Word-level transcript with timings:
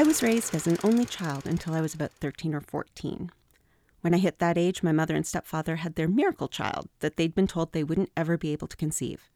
I 0.00 0.02
was 0.02 0.22
raised 0.22 0.54
as 0.54 0.66
an 0.66 0.78
only 0.82 1.04
child 1.04 1.46
until 1.46 1.74
I 1.74 1.82
was 1.82 1.92
about 1.92 2.12
13 2.12 2.54
or 2.54 2.62
14. 2.62 3.30
When 4.00 4.14
I 4.14 4.16
hit 4.16 4.38
that 4.38 4.56
age, 4.56 4.82
my 4.82 4.92
mother 4.92 5.14
and 5.14 5.26
stepfather 5.26 5.76
had 5.76 5.94
their 5.94 6.08
miracle 6.08 6.48
child 6.48 6.88
that 7.00 7.18
they'd 7.18 7.34
been 7.34 7.46
told 7.46 7.72
they 7.72 7.84
wouldn't 7.84 8.10
ever 8.16 8.38
be 8.38 8.50
able 8.50 8.66
to 8.68 8.78
conceive. 8.78 9.28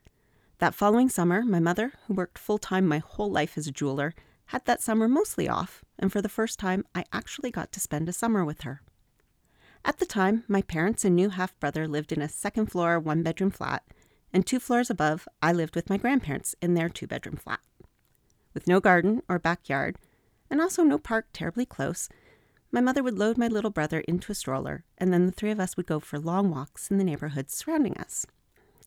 That 0.60 0.74
following 0.74 1.10
summer, 1.10 1.42
my 1.42 1.60
mother, 1.60 1.92
who 2.06 2.14
worked 2.14 2.38
full 2.38 2.56
time 2.56 2.86
my 2.86 2.96
whole 2.96 3.30
life 3.30 3.58
as 3.58 3.66
a 3.66 3.72
jeweler, 3.72 4.14
had 4.46 4.64
that 4.64 4.80
summer 4.80 5.06
mostly 5.06 5.50
off, 5.50 5.84
and 5.98 6.10
for 6.10 6.22
the 6.22 6.30
first 6.30 6.58
time, 6.58 6.86
I 6.94 7.04
actually 7.12 7.50
got 7.50 7.70
to 7.72 7.78
spend 7.78 8.08
a 8.08 8.12
summer 8.14 8.42
with 8.42 8.62
her. 8.62 8.80
At 9.84 9.98
the 9.98 10.06
time, 10.06 10.44
my 10.48 10.62
parents 10.62 11.04
and 11.04 11.14
new 11.14 11.28
half 11.28 11.60
brother 11.60 11.86
lived 11.86 12.10
in 12.10 12.22
a 12.22 12.28
second 12.30 12.72
floor, 12.72 12.98
one 12.98 13.22
bedroom 13.22 13.50
flat, 13.50 13.82
and 14.32 14.46
two 14.46 14.60
floors 14.60 14.88
above, 14.88 15.28
I 15.42 15.52
lived 15.52 15.76
with 15.76 15.90
my 15.90 15.98
grandparents 15.98 16.54
in 16.62 16.72
their 16.72 16.88
two 16.88 17.06
bedroom 17.06 17.36
flat. 17.36 17.60
With 18.54 18.66
no 18.66 18.80
garden 18.80 19.20
or 19.28 19.38
backyard, 19.38 19.98
and 20.50 20.60
also 20.60 20.82
no 20.82 20.98
park 20.98 21.26
terribly 21.32 21.66
close, 21.66 22.08
my 22.74 22.80
mother 22.80 23.04
would 23.04 23.18
load 23.18 23.38
my 23.38 23.46
little 23.46 23.70
brother 23.70 24.00
into 24.00 24.32
a 24.32 24.34
stroller, 24.34 24.84
and 24.98 25.12
then 25.12 25.26
the 25.26 25.32
three 25.32 25.52
of 25.52 25.60
us 25.60 25.76
would 25.76 25.86
go 25.86 26.00
for 26.00 26.18
long 26.18 26.50
walks 26.50 26.90
in 26.90 26.98
the 26.98 27.04
neighborhoods 27.04 27.54
surrounding 27.54 27.96
us. 27.98 28.26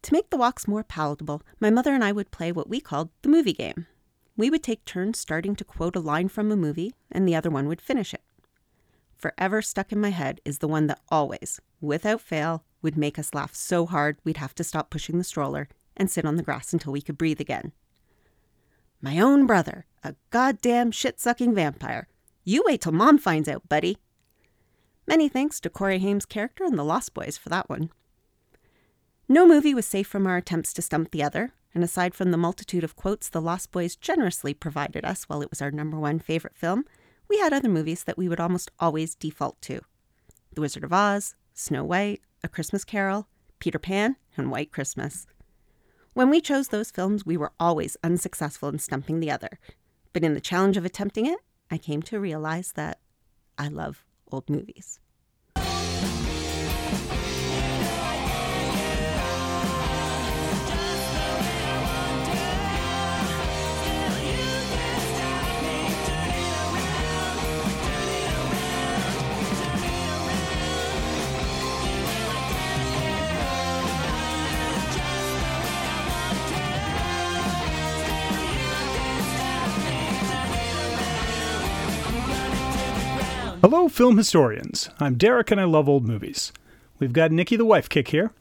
To 0.01 0.13
make 0.13 0.29
the 0.29 0.37
walks 0.37 0.67
more 0.67 0.83
palatable, 0.83 1.41
my 1.59 1.69
mother 1.69 1.93
and 1.93 2.03
I 2.03 2.11
would 2.11 2.29
play 2.29 2.51
what 2.51 2.69
we 2.69 2.81
called 2.81 3.09
the 3.21 3.29
movie 3.29 3.53
game. 3.53 3.87
We 4.35 4.49
would 4.49 4.61
take 4.61 4.83
turns 4.83 5.17
starting 5.17 5.55
to 5.55 5.63
quote 5.63 5.95
a 5.95 6.01
line 6.01 6.27
from 6.27 6.51
a 6.51 6.57
movie, 6.57 6.93
and 7.11 7.25
the 7.25 7.35
other 7.35 7.49
one 7.49 7.67
would 7.67 7.81
finish 7.81 8.13
it. 8.13 8.21
Forever 9.15 9.61
stuck 9.61 9.91
in 9.91 9.99
my 9.99 10.09
head 10.09 10.41
is 10.45 10.59
the 10.59 10.67
one 10.67 10.87
that 10.87 10.99
always, 11.09 11.59
without 11.81 12.21
fail, 12.21 12.63
would 12.81 12.97
make 12.97 13.17
us 13.17 13.33
laugh 13.33 13.55
so 13.55 13.85
hard 13.85 14.17
we'd 14.23 14.37
have 14.37 14.53
to 14.55 14.63
stop 14.63 14.89
pushing 14.89 15.17
the 15.17 15.23
stroller 15.23 15.69
and 15.95 16.11
sit 16.11 16.25
on 16.25 16.35
the 16.35 16.43
grass 16.43 16.73
until 16.73 16.91
we 16.91 17.01
could 17.01 17.17
breathe 17.17 17.39
again. 17.39 17.71
My 19.01 19.19
own 19.19 19.47
brother, 19.47 19.85
a 20.07 20.15
goddamn 20.29 20.91
shit 20.91 21.19
sucking 21.19 21.53
vampire. 21.53 22.07
You 22.45 22.63
wait 22.65 22.81
till 22.81 22.93
mom 22.93 23.17
finds 23.17 23.49
out, 23.49 23.67
buddy. 23.67 23.97
Many 25.05 25.27
thanks 25.27 25.59
to 25.59 25.69
Corey 25.69 25.99
Haim's 25.99 26.25
character 26.25 26.63
in 26.63 26.77
the 26.77 26.85
Lost 26.85 27.13
Boys 27.13 27.37
for 27.37 27.49
that 27.49 27.69
one. 27.69 27.89
No 29.27 29.45
movie 29.45 29.73
was 29.73 29.85
safe 29.85 30.07
from 30.07 30.25
our 30.25 30.37
attempts 30.37 30.71
to 30.73 30.81
stump 30.81 31.11
the 31.11 31.23
other, 31.23 31.51
and 31.73 31.83
aside 31.83 32.15
from 32.15 32.31
the 32.31 32.37
multitude 32.37 32.85
of 32.85 32.95
quotes 32.95 33.27
the 33.27 33.41
Lost 33.41 33.71
Boys 33.71 33.97
generously 33.97 34.53
provided 34.53 35.03
us 35.03 35.25
while 35.25 35.41
it 35.41 35.49
was 35.49 35.61
our 35.61 35.71
number 35.71 35.99
one 35.99 36.19
favorite 36.19 36.55
film, 36.55 36.85
we 37.27 37.37
had 37.39 37.51
other 37.51 37.67
movies 37.67 38.05
that 38.05 38.17
we 38.17 38.29
would 38.29 38.39
almost 38.39 38.71
always 38.79 39.13
default 39.13 39.61
to 39.63 39.81
The 40.53 40.61
Wizard 40.61 40.85
of 40.85 40.93
Oz, 40.93 41.35
Snow 41.53 41.83
White, 41.83 42.21
A 42.45 42.47
Christmas 42.47 42.85
Carol, 42.85 43.27
Peter 43.59 43.79
Pan, 43.79 44.15
and 44.37 44.49
White 44.49 44.71
Christmas. 44.71 45.27
When 46.13 46.29
we 46.29 46.41
chose 46.41 46.69
those 46.69 46.89
films, 46.89 47.25
we 47.25 47.37
were 47.37 47.51
always 47.59 47.97
unsuccessful 48.03 48.69
in 48.69 48.79
stumping 48.79 49.19
the 49.19 49.29
other. 49.29 49.59
But 50.17 50.23
in 50.23 50.33
the 50.33 50.41
challenge 50.41 50.77
of 50.77 50.83
attempting 50.83 51.27
it, 51.27 51.37
I 51.69 51.77
came 51.77 52.01
to 52.01 52.19
realize 52.19 52.71
that 52.71 52.97
I 53.55 53.67
love 53.67 54.03
old 54.31 54.49
movies. 54.49 54.99
Hello, 83.69 83.89
film 83.89 84.15
historians. 84.15 84.89
I'm 84.97 85.15
Derek 85.15 85.51
and 85.51 85.59
I 85.59 85.65
love 85.65 85.89
old 85.89 86.07
movies. 86.07 86.53
We've 86.99 87.11
got 87.11 87.33
Nikki 87.33 87.57
the 87.57 87.65
Wife 87.65 87.89
Kick 87.89 88.07
here. 88.07 88.31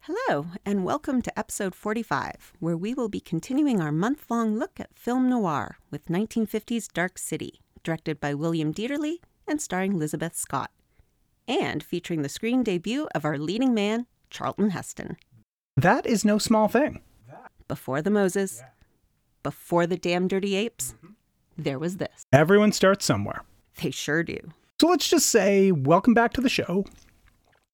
Hello, 0.00 0.46
and 0.64 0.86
welcome 0.86 1.20
to 1.20 1.38
episode 1.38 1.74
45, 1.74 2.54
where 2.58 2.74
we 2.74 2.94
will 2.94 3.10
be 3.10 3.20
continuing 3.20 3.78
our 3.78 3.92
month 3.92 4.24
long 4.30 4.58
look 4.58 4.80
at 4.80 4.98
film 4.98 5.28
noir 5.28 5.76
with 5.90 6.06
1950s 6.06 6.90
Dark 6.90 7.18
City, 7.18 7.60
directed 7.82 8.20
by 8.20 8.32
William 8.32 8.72
Dieterle 8.72 9.18
and 9.46 9.60
starring 9.60 9.92
Elizabeth 9.92 10.34
Scott, 10.34 10.70
and 11.46 11.82
featuring 11.82 12.22
the 12.22 12.30
screen 12.30 12.62
debut 12.62 13.06
of 13.14 13.26
our 13.26 13.36
leading 13.36 13.74
man, 13.74 14.06
Charlton 14.30 14.70
Heston. 14.70 15.18
That 15.76 16.06
is 16.06 16.24
no 16.24 16.38
small 16.38 16.68
thing. 16.68 17.02
Before 17.68 18.00
the 18.00 18.10
Moses, 18.10 18.62
before 19.42 19.86
the 19.86 19.98
damn 19.98 20.26
dirty 20.26 20.56
apes, 20.56 20.94
mm-hmm. 20.96 21.12
there 21.58 21.78
was 21.78 21.98
this. 21.98 22.22
Everyone 22.32 22.72
starts 22.72 23.04
somewhere. 23.04 23.42
They 23.82 23.90
sure 23.90 24.22
do. 24.22 24.38
So 24.80 24.88
let's 24.88 25.08
just 25.08 25.26
say, 25.26 25.72
welcome 25.72 26.14
back 26.14 26.32
to 26.34 26.40
the 26.40 26.48
show. 26.48 26.84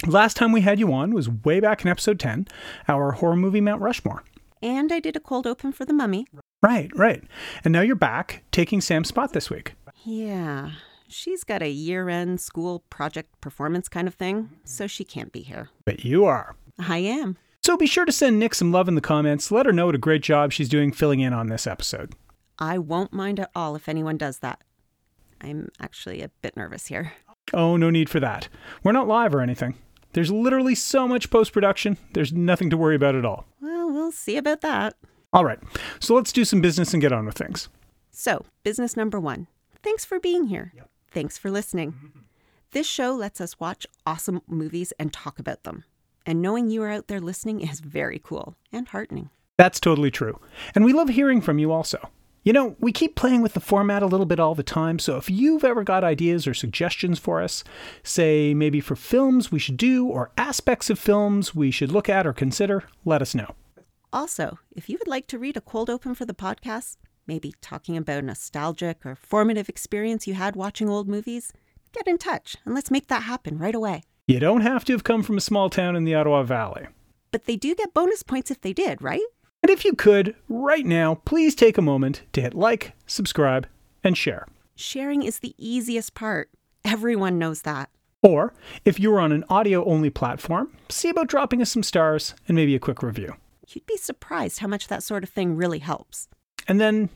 Last 0.06 0.36
time 0.36 0.52
we 0.52 0.62
had 0.62 0.78
you 0.78 0.92
on 0.92 1.14
was 1.14 1.28
way 1.28 1.60
back 1.60 1.82
in 1.82 1.88
episode 1.88 2.18
10, 2.18 2.48
our 2.88 3.12
horror 3.12 3.36
movie 3.36 3.60
Mount 3.60 3.80
Rushmore. 3.80 4.22
And 4.62 4.92
I 4.92 5.00
did 5.00 5.16
a 5.16 5.20
cold 5.20 5.46
open 5.46 5.72
for 5.72 5.84
the 5.84 5.92
mummy. 5.92 6.26
Right, 6.62 6.90
right. 6.94 7.22
And 7.64 7.72
now 7.72 7.82
you're 7.82 7.96
back 7.96 8.42
taking 8.50 8.80
Sam's 8.80 9.08
spot 9.08 9.32
this 9.32 9.50
week. 9.50 9.74
Yeah, 10.04 10.72
she's 11.08 11.44
got 11.44 11.62
a 11.62 11.68
year 11.68 12.08
end 12.08 12.40
school 12.40 12.80
project 12.90 13.40
performance 13.40 13.88
kind 13.88 14.08
of 14.08 14.14
thing, 14.14 14.50
so 14.64 14.86
she 14.86 15.04
can't 15.04 15.32
be 15.32 15.40
here. 15.40 15.68
But 15.84 16.04
you 16.04 16.24
are. 16.24 16.56
I 16.78 16.98
am. 16.98 17.36
So 17.62 17.76
be 17.76 17.86
sure 17.86 18.04
to 18.04 18.12
send 18.12 18.38
Nick 18.38 18.54
some 18.54 18.72
love 18.72 18.88
in 18.88 18.94
the 18.94 19.00
comments. 19.00 19.50
Let 19.50 19.66
her 19.66 19.72
know 19.72 19.86
what 19.86 19.94
a 19.94 19.98
great 19.98 20.22
job 20.22 20.52
she's 20.52 20.68
doing 20.68 20.92
filling 20.92 21.20
in 21.20 21.32
on 21.32 21.48
this 21.48 21.66
episode. 21.66 22.14
I 22.58 22.78
won't 22.78 23.12
mind 23.12 23.40
at 23.40 23.50
all 23.54 23.74
if 23.74 23.88
anyone 23.88 24.18
does 24.18 24.38
that. 24.38 24.60
I'm 25.44 25.68
actually 25.78 26.22
a 26.22 26.30
bit 26.40 26.56
nervous 26.56 26.86
here. 26.86 27.12
Oh, 27.52 27.76
no 27.76 27.90
need 27.90 28.08
for 28.08 28.18
that. 28.20 28.48
We're 28.82 28.92
not 28.92 29.06
live 29.06 29.34
or 29.34 29.42
anything. 29.42 29.74
There's 30.14 30.32
literally 30.32 30.74
so 30.74 31.06
much 31.06 31.28
post 31.28 31.52
production, 31.52 31.98
there's 32.14 32.32
nothing 32.32 32.70
to 32.70 32.76
worry 32.76 32.96
about 32.96 33.14
at 33.14 33.24
all. 33.24 33.44
Well, 33.60 33.90
we'll 33.90 34.12
see 34.12 34.36
about 34.36 34.62
that. 34.62 34.94
All 35.32 35.44
right, 35.44 35.58
so 35.98 36.14
let's 36.14 36.32
do 36.32 36.44
some 36.44 36.60
business 36.60 36.92
and 36.94 37.02
get 37.02 37.12
on 37.12 37.26
with 37.26 37.36
things. 37.36 37.68
So, 38.10 38.46
business 38.62 38.96
number 38.96 39.20
one 39.20 39.48
thanks 39.82 40.04
for 40.04 40.18
being 40.18 40.44
here. 40.46 40.72
Thanks 41.10 41.36
for 41.36 41.50
listening. 41.50 41.94
This 42.70 42.88
show 42.88 43.14
lets 43.14 43.40
us 43.40 43.60
watch 43.60 43.86
awesome 44.04 44.42
movies 44.48 44.92
and 44.98 45.12
talk 45.12 45.38
about 45.38 45.62
them. 45.62 45.84
And 46.26 46.42
knowing 46.42 46.70
you 46.70 46.82
are 46.82 46.90
out 46.90 47.06
there 47.06 47.20
listening 47.20 47.60
is 47.60 47.78
very 47.78 48.20
cool 48.20 48.56
and 48.72 48.88
heartening. 48.88 49.30
That's 49.56 49.78
totally 49.78 50.10
true. 50.10 50.40
And 50.74 50.84
we 50.84 50.92
love 50.92 51.10
hearing 51.10 51.40
from 51.40 51.60
you 51.60 51.70
also. 51.70 52.10
You 52.44 52.52
know, 52.52 52.76
we 52.78 52.92
keep 52.92 53.16
playing 53.16 53.40
with 53.40 53.54
the 53.54 53.60
format 53.60 54.02
a 54.02 54.06
little 54.06 54.26
bit 54.26 54.38
all 54.38 54.54
the 54.54 54.62
time, 54.62 54.98
so 54.98 55.16
if 55.16 55.30
you've 55.30 55.64
ever 55.64 55.82
got 55.82 56.04
ideas 56.04 56.46
or 56.46 56.52
suggestions 56.52 57.18
for 57.18 57.40
us, 57.40 57.64
say 58.02 58.52
maybe 58.52 58.80
for 58.80 58.94
films 58.96 59.50
we 59.50 59.58
should 59.58 59.78
do 59.78 60.06
or 60.06 60.30
aspects 60.36 60.90
of 60.90 60.98
films 60.98 61.54
we 61.54 61.70
should 61.70 61.90
look 61.90 62.06
at 62.06 62.26
or 62.26 62.34
consider, 62.34 62.84
let 63.06 63.22
us 63.22 63.34
know. 63.34 63.54
Also, 64.12 64.58
if 64.76 64.90
you 64.90 64.98
would 64.98 65.08
like 65.08 65.26
to 65.28 65.38
read 65.38 65.56
a 65.56 65.62
cold 65.62 65.88
open 65.88 66.14
for 66.14 66.26
the 66.26 66.34
podcast, 66.34 66.98
maybe 67.26 67.54
talking 67.62 67.96
about 67.96 68.18
a 68.18 68.22
nostalgic 68.22 69.06
or 69.06 69.16
formative 69.16 69.70
experience 69.70 70.26
you 70.26 70.34
had 70.34 70.54
watching 70.54 70.90
old 70.90 71.08
movies, 71.08 71.50
get 71.92 72.06
in 72.06 72.18
touch 72.18 72.56
and 72.66 72.74
let's 72.74 72.90
make 72.90 73.08
that 73.08 73.22
happen 73.22 73.56
right 73.56 73.74
away. 73.74 74.02
You 74.26 74.38
don't 74.38 74.60
have 74.60 74.84
to 74.84 74.92
have 74.92 75.02
come 75.02 75.22
from 75.22 75.38
a 75.38 75.40
small 75.40 75.70
town 75.70 75.96
in 75.96 76.04
the 76.04 76.14
Ottawa 76.14 76.42
Valley. 76.42 76.88
But 77.30 77.46
they 77.46 77.56
do 77.56 77.74
get 77.74 77.94
bonus 77.94 78.22
points 78.22 78.50
if 78.50 78.60
they 78.60 78.74
did, 78.74 79.00
right? 79.00 79.22
And 79.64 79.70
if 79.70 79.82
you 79.82 79.94
could, 79.94 80.34
right 80.50 80.84
now, 80.84 81.14
please 81.24 81.54
take 81.54 81.78
a 81.78 81.82
moment 81.82 82.20
to 82.34 82.42
hit 82.42 82.52
like, 82.52 82.92
subscribe, 83.06 83.66
and 84.02 84.14
share. 84.14 84.46
Sharing 84.76 85.22
is 85.22 85.38
the 85.38 85.54
easiest 85.56 86.12
part. 86.12 86.50
Everyone 86.84 87.38
knows 87.38 87.62
that. 87.62 87.88
Or, 88.20 88.52
if 88.84 89.00
you're 89.00 89.18
on 89.18 89.32
an 89.32 89.42
audio 89.48 89.82
only 89.86 90.10
platform, 90.10 90.70
see 90.90 91.08
about 91.08 91.28
dropping 91.28 91.62
us 91.62 91.70
some 91.72 91.82
stars 91.82 92.34
and 92.46 92.54
maybe 92.54 92.74
a 92.74 92.78
quick 92.78 93.02
review. 93.02 93.36
You'd 93.66 93.86
be 93.86 93.96
surprised 93.96 94.58
how 94.58 94.66
much 94.68 94.88
that 94.88 95.02
sort 95.02 95.22
of 95.24 95.30
thing 95.30 95.56
really 95.56 95.78
helps. 95.78 96.28
And 96.68 96.78
then, 96.78 97.08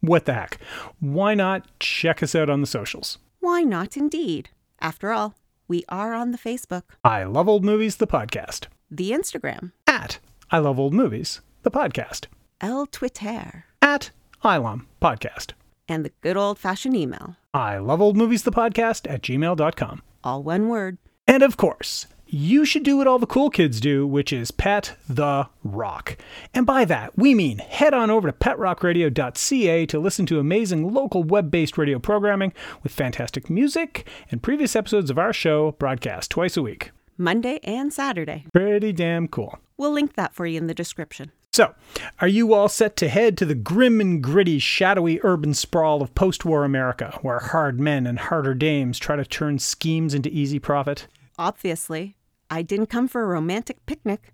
what 0.00 0.24
the 0.24 0.34
heck? 0.34 0.58
Why 0.98 1.34
not 1.34 1.64
check 1.78 2.24
us 2.24 2.34
out 2.34 2.50
on 2.50 2.60
the 2.60 2.66
socials? 2.66 3.18
Why 3.38 3.62
not, 3.62 3.96
indeed? 3.96 4.48
After 4.80 5.12
all, 5.12 5.36
we 5.68 5.84
are 5.88 6.12
on 6.12 6.32
the 6.32 6.38
Facebook, 6.38 6.82
I 7.04 7.22
Love 7.22 7.48
Old 7.48 7.64
Movies, 7.64 7.98
the 7.98 8.08
podcast. 8.08 8.66
the 8.90 9.12
Instagram, 9.12 9.70
At 9.86 10.18
I 10.50 10.58
Love 10.58 10.80
Old 10.80 10.92
Movies, 10.92 11.40
the 11.64 11.70
podcast. 11.70 12.26
El 12.60 12.86
Twitter, 12.86 13.64
At 13.82 14.10
ILOM 14.44 14.86
podcast. 15.02 15.52
and 15.88 16.04
the 16.04 16.12
good 16.20 16.36
old 16.36 16.58
fashioned 16.58 16.96
email. 16.96 17.36
I 17.52 17.78
Love 17.78 18.00
Old 18.00 18.16
Movies, 18.16 18.42
the 18.44 18.52
podcast 18.52 19.10
at 19.10 19.22
gmail.com. 19.22 20.02
All 20.22 20.42
one 20.42 20.68
word. 20.68 20.98
And 21.26 21.42
of 21.42 21.56
course, 21.56 22.06
you 22.26 22.64
should 22.64 22.82
do 22.82 22.96
what 22.98 23.06
all 23.06 23.18
the 23.18 23.26
cool 23.26 23.48
kids 23.50 23.80
do, 23.80 24.06
which 24.06 24.32
is 24.32 24.50
pet 24.50 24.96
the 25.08 25.48
rock. 25.62 26.16
And 26.52 26.66
by 26.66 26.84
that, 26.86 27.16
we 27.16 27.34
mean 27.34 27.58
head 27.58 27.94
on 27.94 28.10
over 28.10 28.28
to 28.30 28.36
petrockradio.ca 28.36 29.86
to 29.86 29.98
listen 29.98 30.26
to 30.26 30.38
amazing 30.38 30.92
local 30.92 31.22
web 31.22 31.50
based 31.50 31.76
radio 31.78 31.98
programming 31.98 32.52
with 32.82 32.92
fantastic 32.92 33.48
music 33.50 34.06
and 34.30 34.42
previous 34.42 34.74
episodes 34.76 35.10
of 35.10 35.18
our 35.18 35.32
show 35.32 35.72
broadcast 35.72 36.30
twice 36.30 36.56
a 36.56 36.62
week. 36.62 36.90
Monday 37.16 37.60
and 37.62 37.92
Saturday. 37.92 38.44
Pretty 38.52 38.92
damn 38.92 39.28
cool. 39.28 39.58
We'll 39.76 39.92
link 39.92 40.14
that 40.14 40.34
for 40.34 40.46
you 40.46 40.58
in 40.58 40.66
the 40.66 40.74
description. 40.74 41.30
So, 41.54 41.72
are 42.20 42.26
you 42.26 42.52
all 42.52 42.68
set 42.68 42.96
to 42.96 43.08
head 43.08 43.38
to 43.38 43.44
the 43.44 43.54
grim 43.54 44.00
and 44.00 44.20
gritty, 44.20 44.58
shadowy 44.58 45.20
urban 45.22 45.54
sprawl 45.54 46.02
of 46.02 46.12
post 46.16 46.44
war 46.44 46.64
America, 46.64 47.16
where 47.22 47.38
hard 47.38 47.78
men 47.78 48.08
and 48.08 48.18
harder 48.18 48.54
dames 48.54 48.98
try 48.98 49.14
to 49.14 49.24
turn 49.24 49.60
schemes 49.60 50.14
into 50.14 50.28
easy 50.30 50.58
profit? 50.58 51.06
Obviously, 51.38 52.16
I 52.50 52.62
didn't 52.62 52.86
come 52.88 53.06
for 53.06 53.22
a 53.22 53.26
romantic 53.26 53.86
picnic. 53.86 54.32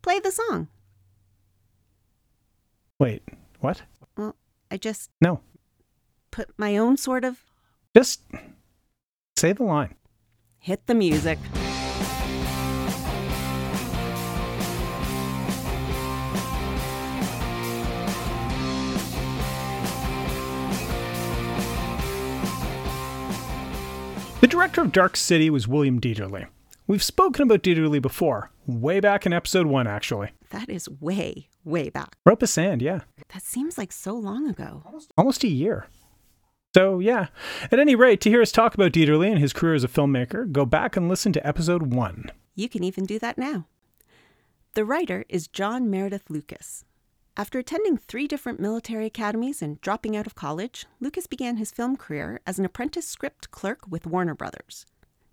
Play 0.00 0.18
the 0.18 0.30
song. 0.32 0.68
Wait, 2.98 3.22
what? 3.60 3.82
Well, 4.16 4.34
I 4.70 4.78
just 4.78 5.10
No, 5.20 5.40
put 6.30 6.48
my 6.56 6.78
own 6.78 6.96
sort 6.96 7.22
of 7.26 7.44
just 7.94 8.22
say 9.36 9.52
the 9.52 9.64
line. 9.64 9.94
hit 10.58 10.86
the 10.86 10.94
music. 10.94 11.38
The 24.42 24.48
director 24.48 24.80
of 24.80 24.90
Dark 24.90 25.16
City 25.16 25.50
was 25.50 25.68
William 25.68 26.00
Dieterle. 26.00 26.48
We've 26.88 27.00
spoken 27.00 27.44
about 27.44 27.62
Dieterle 27.62 28.02
before, 28.02 28.50
way 28.66 28.98
back 28.98 29.24
in 29.24 29.32
episode 29.32 29.68
one, 29.68 29.86
actually. 29.86 30.32
That 30.50 30.68
is 30.68 30.88
way, 30.88 31.48
way 31.64 31.90
back. 31.90 32.16
Rope 32.26 32.42
of 32.42 32.48
Sand, 32.48 32.82
yeah. 32.82 33.02
That 33.32 33.44
seems 33.44 33.78
like 33.78 33.92
so 33.92 34.14
long 34.14 34.50
ago. 34.50 34.82
Almost 35.16 35.44
a 35.44 35.48
year. 35.48 35.86
So, 36.74 36.98
yeah. 36.98 37.28
At 37.70 37.78
any 37.78 37.94
rate, 37.94 38.20
to 38.22 38.30
hear 38.30 38.42
us 38.42 38.50
talk 38.50 38.74
about 38.74 38.90
Dieterle 38.90 39.30
and 39.30 39.38
his 39.38 39.52
career 39.52 39.74
as 39.74 39.84
a 39.84 39.88
filmmaker, 39.88 40.50
go 40.50 40.66
back 40.66 40.96
and 40.96 41.08
listen 41.08 41.32
to 41.34 41.46
episode 41.46 41.94
one. 41.94 42.28
You 42.56 42.68
can 42.68 42.82
even 42.82 43.06
do 43.06 43.20
that 43.20 43.38
now. 43.38 43.68
The 44.74 44.84
writer 44.84 45.24
is 45.28 45.46
John 45.46 45.88
Meredith 45.88 46.28
Lucas. 46.28 46.84
After 47.34 47.58
attending 47.58 47.96
three 47.96 48.28
different 48.28 48.60
military 48.60 49.06
academies 49.06 49.62
and 49.62 49.80
dropping 49.80 50.14
out 50.14 50.26
of 50.26 50.34
college, 50.34 50.84
Lucas 51.00 51.26
began 51.26 51.56
his 51.56 51.70
film 51.70 51.96
career 51.96 52.40
as 52.46 52.58
an 52.58 52.66
apprentice 52.66 53.08
script 53.08 53.50
clerk 53.50 53.86
with 53.88 54.06
Warner 54.06 54.34
Brothers. 54.34 54.84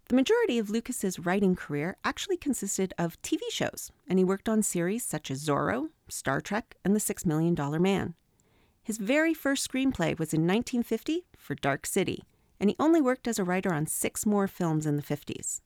The 0.07 0.15
majority 0.15 0.57
of 0.57 0.69
Lucas's 0.69 1.19
writing 1.19 1.57
career 1.57 1.97
actually 2.05 2.37
consisted 2.37 2.93
of 2.97 3.21
TV 3.21 3.41
shows, 3.51 3.91
and 4.07 4.17
he 4.17 4.23
worked 4.23 4.47
on 4.47 4.63
series 4.63 5.03
such 5.03 5.29
as 5.29 5.45
Zorro, 5.45 5.89
Star 6.07 6.39
Trek, 6.39 6.77
and 6.85 6.95
The 6.95 7.01
Six 7.01 7.25
Million 7.25 7.53
Dollar 7.53 7.79
Man. 7.79 8.15
His 8.81 8.97
very 8.97 9.33
first 9.33 9.69
screenplay 9.69 10.17
was 10.17 10.33
in 10.33 10.47
1950 10.47 11.25
for 11.37 11.53
Dark 11.53 11.85
City, 11.85 12.23
and 12.61 12.69
he 12.69 12.77
only 12.79 13.01
worked 13.01 13.27
as 13.27 13.39
a 13.39 13.43
writer 13.43 13.73
on 13.73 13.87
six 13.87 14.25
more 14.25 14.47
films 14.47 14.85
in 14.85 14.95
the 14.95 15.03
50s. 15.03 15.59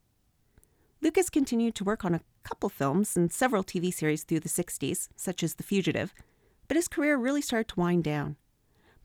Lucas 0.99 1.29
continued 1.29 1.75
to 1.75 1.83
work 1.83 2.03
on 2.03 2.15
a 2.15 2.21
couple 2.43 2.69
films 2.69 3.17
and 3.17 3.31
several 3.31 3.63
TV 3.63 3.93
series 3.93 4.23
through 4.23 4.41
the 4.41 4.49
60s, 4.49 5.09
such 5.15 5.43
as 5.43 5.55
The 5.55 5.63
Fugitive, 5.63 6.13
but 6.67 6.77
his 6.77 6.87
career 6.87 7.17
really 7.17 7.41
started 7.41 7.69
to 7.69 7.79
wind 7.79 8.03
down. 8.03 8.37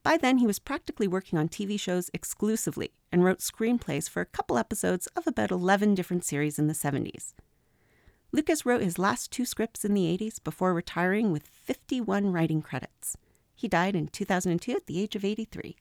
By 0.03 0.17
then, 0.17 0.39
he 0.39 0.47
was 0.47 0.59
practically 0.59 1.09
working 1.09 1.39
on 1.39 1.49
TV 1.49 1.79
shows 1.79 2.11
exclusively 2.15 2.93
and 3.13 3.25
wrote 3.25 3.41
screenplays 3.41 4.09
for 4.09 4.21
a 4.21 4.27
couple 4.27 4.59
episodes 4.59 5.07
of 5.09 5.27
about 5.27 5.51
11 5.51 5.95
different 5.95 6.25
series 6.25 6.59
in 6.59 6.67
the 6.67 6.75
70s. 6.75 7.35
Lucas 8.31 8.67
wrote 8.67 8.83
his 8.83 8.99
last 8.99 9.31
two 9.33 9.45
scripts 9.45 9.85
in 9.85 9.95
the 9.95 10.05
80s 10.19 10.43
before 10.43 10.75
retiring 10.75 11.33
with 11.33 11.47
51 11.47 12.31
writing 12.31 12.63
credits. 12.63 13.17
He 13.55 13.69
died 13.69 13.97
in 13.97 14.09
2002 14.09 14.73
at 14.73 14.87
the 14.87 15.01
age 15.01 15.17
of 15.17 15.25
83. 15.25 15.77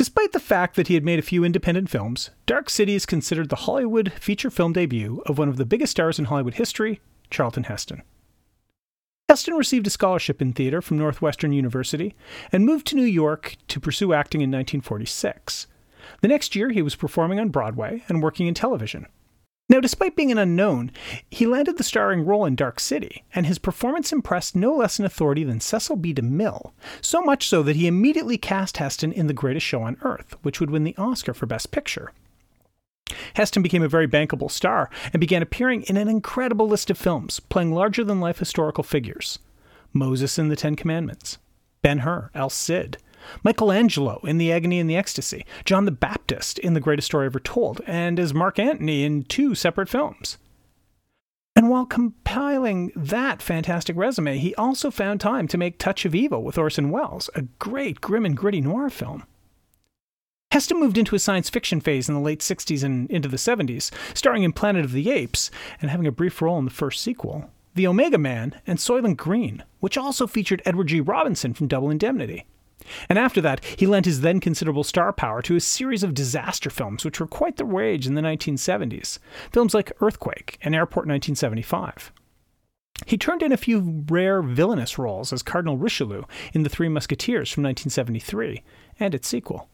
Despite 0.00 0.32
the 0.32 0.40
fact 0.40 0.76
that 0.76 0.88
he 0.88 0.94
had 0.94 1.04
made 1.04 1.18
a 1.18 1.22
few 1.30 1.44
independent 1.44 1.90
films, 1.90 2.30
Dark 2.46 2.70
City 2.70 2.94
is 2.94 3.04
considered 3.04 3.50
the 3.50 3.66
Hollywood 3.66 4.14
feature 4.14 4.48
film 4.48 4.72
debut 4.72 5.22
of 5.26 5.36
one 5.36 5.50
of 5.50 5.58
the 5.58 5.66
biggest 5.66 5.90
stars 5.90 6.18
in 6.18 6.24
Hollywood 6.24 6.54
history, 6.54 7.02
Charlton 7.28 7.64
Heston. 7.64 8.00
Heston 9.28 9.56
received 9.56 9.86
a 9.86 9.90
scholarship 9.90 10.40
in 10.40 10.54
theater 10.54 10.80
from 10.80 10.96
Northwestern 10.96 11.52
University 11.52 12.14
and 12.50 12.64
moved 12.64 12.86
to 12.86 12.96
New 12.96 13.02
York 13.02 13.56
to 13.68 13.78
pursue 13.78 14.14
acting 14.14 14.40
in 14.40 14.48
1946. 14.48 15.66
The 16.22 16.28
next 16.28 16.56
year, 16.56 16.70
he 16.70 16.80
was 16.80 16.96
performing 16.96 17.38
on 17.38 17.50
Broadway 17.50 18.02
and 18.08 18.22
working 18.22 18.46
in 18.46 18.54
television. 18.54 19.04
Now, 19.70 19.78
despite 19.78 20.16
being 20.16 20.32
an 20.32 20.38
unknown, 20.38 20.90
he 21.30 21.46
landed 21.46 21.78
the 21.78 21.84
starring 21.84 22.26
role 22.26 22.44
in 22.44 22.56
Dark 22.56 22.80
City, 22.80 23.22
and 23.32 23.46
his 23.46 23.60
performance 23.60 24.12
impressed 24.12 24.56
no 24.56 24.74
less 24.74 24.98
an 24.98 25.04
authority 25.04 25.44
than 25.44 25.60
Cecil 25.60 25.94
B. 25.94 26.12
DeMille, 26.12 26.72
so 27.00 27.22
much 27.22 27.48
so 27.48 27.62
that 27.62 27.76
he 27.76 27.86
immediately 27.86 28.36
cast 28.36 28.78
Heston 28.78 29.12
in 29.12 29.28
The 29.28 29.32
Greatest 29.32 29.64
Show 29.64 29.82
on 29.82 29.96
Earth, 30.02 30.34
which 30.42 30.58
would 30.58 30.70
win 30.70 30.82
the 30.82 30.96
Oscar 30.98 31.32
for 31.32 31.46
Best 31.46 31.70
Picture. 31.70 32.10
Heston 33.34 33.62
became 33.62 33.84
a 33.84 33.88
very 33.88 34.08
bankable 34.08 34.50
star 34.50 34.90
and 35.12 35.20
began 35.20 35.40
appearing 35.40 35.82
in 35.82 35.96
an 35.96 36.08
incredible 36.08 36.66
list 36.66 36.90
of 36.90 36.98
films, 36.98 37.38
playing 37.38 37.72
larger 37.72 38.02
than 38.02 38.18
life 38.18 38.40
historical 38.40 38.82
figures 38.82 39.38
Moses 39.92 40.36
in 40.36 40.48
the 40.48 40.56
Ten 40.56 40.74
Commandments, 40.74 41.38
Ben 41.80 41.98
Hur, 41.98 42.30
El 42.34 42.50
Cid, 42.50 42.98
Michelangelo 43.42 44.20
in 44.24 44.38
The 44.38 44.52
Agony 44.52 44.78
and 44.78 44.88
the 44.88 44.96
Ecstasy, 44.96 45.44
John 45.64 45.84
the 45.84 45.90
Baptist 45.90 46.58
in 46.58 46.74
The 46.74 46.80
Greatest 46.80 47.06
Story 47.06 47.26
Ever 47.26 47.40
Told, 47.40 47.80
and 47.86 48.18
as 48.18 48.34
Mark 48.34 48.58
Antony 48.58 49.04
in 49.04 49.24
two 49.24 49.54
separate 49.54 49.88
films. 49.88 50.38
And 51.56 51.68
while 51.68 51.84
compiling 51.84 52.92
that 52.94 53.42
fantastic 53.42 53.96
resume, 53.96 54.38
he 54.38 54.54
also 54.54 54.90
found 54.90 55.20
time 55.20 55.48
to 55.48 55.58
make 55.58 55.78
Touch 55.78 56.04
of 56.04 56.14
Evil 56.14 56.42
with 56.42 56.56
Orson 56.56 56.90
Welles, 56.90 57.28
a 57.34 57.42
great 57.42 58.00
grim 58.00 58.24
and 58.24 58.36
gritty 58.36 58.60
noir 58.60 58.88
film. 58.88 59.24
Heston 60.52 60.80
moved 60.80 60.98
into 60.98 61.14
a 61.14 61.20
science 61.20 61.48
fiction 61.48 61.80
phase 61.80 62.08
in 62.08 62.14
the 62.14 62.20
late 62.20 62.40
60s 62.40 62.82
and 62.82 63.10
into 63.10 63.28
the 63.28 63.36
70s, 63.36 63.90
starring 64.14 64.42
in 64.42 64.52
Planet 64.52 64.84
of 64.84 64.92
the 64.92 65.10
Apes 65.10 65.50
and 65.80 65.90
having 65.90 66.06
a 66.06 66.12
brief 66.12 66.42
role 66.42 66.58
in 66.58 66.64
the 66.64 66.72
first 66.72 67.02
sequel, 67.02 67.50
The 67.74 67.86
Omega 67.86 68.18
Man 68.18 68.60
and 68.66 68.78
Soylent 68.78 69.16
Green, 69.16 69.62
which 69.78 69.96
also 69.96 70.26
featured 70.26 70.62
Edward 70.64 70.88
G. 70.88 71.00
Robinson 71.00 71.54
from 71.54 71.68
Double 71.68 71.90
Indemnity. 71.90 72.46
And 73.08 73.18
after 73.18 73.40
that, 73.40 73.64
he 73.76 73.86
lent 73.86 74.06
his 74.06 74.20
then 74.20 74.40
considerable 74.40 74.84
star 74.84 75.12
power 75.12 75.42
to 75.42 75.56
a 75.56 75.60
series 75.60 76.02
of 76.02 76.14
disaster 76.14 76.70
films 76.70 77.04
which 77.04 77.20
were 77.20 77.26
quite 77.26 77.56
the 77.56 77.64
rage 77.64 78.06
in 78.06 78.14
the 78.14 78.22
1970s, 78.22 79.18
films 79.52 79.74
like 79.74 79.92
Earthquake 80.00 80.58
and 80.62 80.74
Airport 80.74 81.06
1975. 81.06 82.12
He 83.06 83.16
turned 83.16 83.42
in 83.42 83.52
a 83.52 83.56
few 83.56 84.04
rare 84.08 84.42
villainous 84.42 84.98
roles 84.98 85.32
as 85.32 85.42
Cardinal 85.42 85.78
Richelieu 85.78 86.24
in 86.52 86.62
The 86.62 86.68
Three 86.68 86.88
Musketeers 86.88 87.50
from 87.50 87.62
1973 87.64 88.62
and 88.98 89.14
its 89.14 89.28
sequel. 89.28 89.68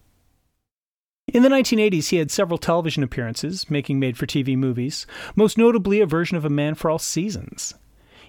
In 1.27 1.43
the 1.43 1.49
1980s, 1.49 2.11
he 2.11 2.19
had 2.19 2.31
several 2.31 2.57
television 2.57 3.03
appearances, 3.03 3.69
making 3.69 3.99
made 3.99 4.17
for 4.17 4.27
TV 4.27 4.57
movies, 4.57 5.07
most 5.35 5.59
notably 5.59 6.01
a 6.01 6.07
version 6.07 6.37
of 6.37 6.45
A 6.45 6.51
Man 6.51 6.77
for 6.77 6.89
All 6.89 7.01
Seasons. 7.01 7.75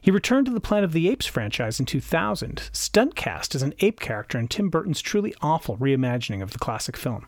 He 0.08 0.12
returned 0.12 0.46
to 0.46 0.54
the 0.54 0.62
Planet 0.62 0.86
of 0.86 0.94
the 0.94 1.10
Apes 1.10 1.26
franchise 1.26 1.82
in 1.82 1.86
2000, 1.86 2.70
stunt 2.72 3.18
cast 3.18 3.54
as 3.56 3.62
an 3.62 3.74
ape 3.82 4.00
character 4.00 4.40
in 4.40 4.48
Tim 4.48 4.70
Burton's 4.70 5.02
truly 5.02 5.36
awful 5.42 5.76
reimagining 5.76 6.42
of 6.42 6.52
the 6.52 6.60
classic 6.60 6.96
film. 6.96 7.28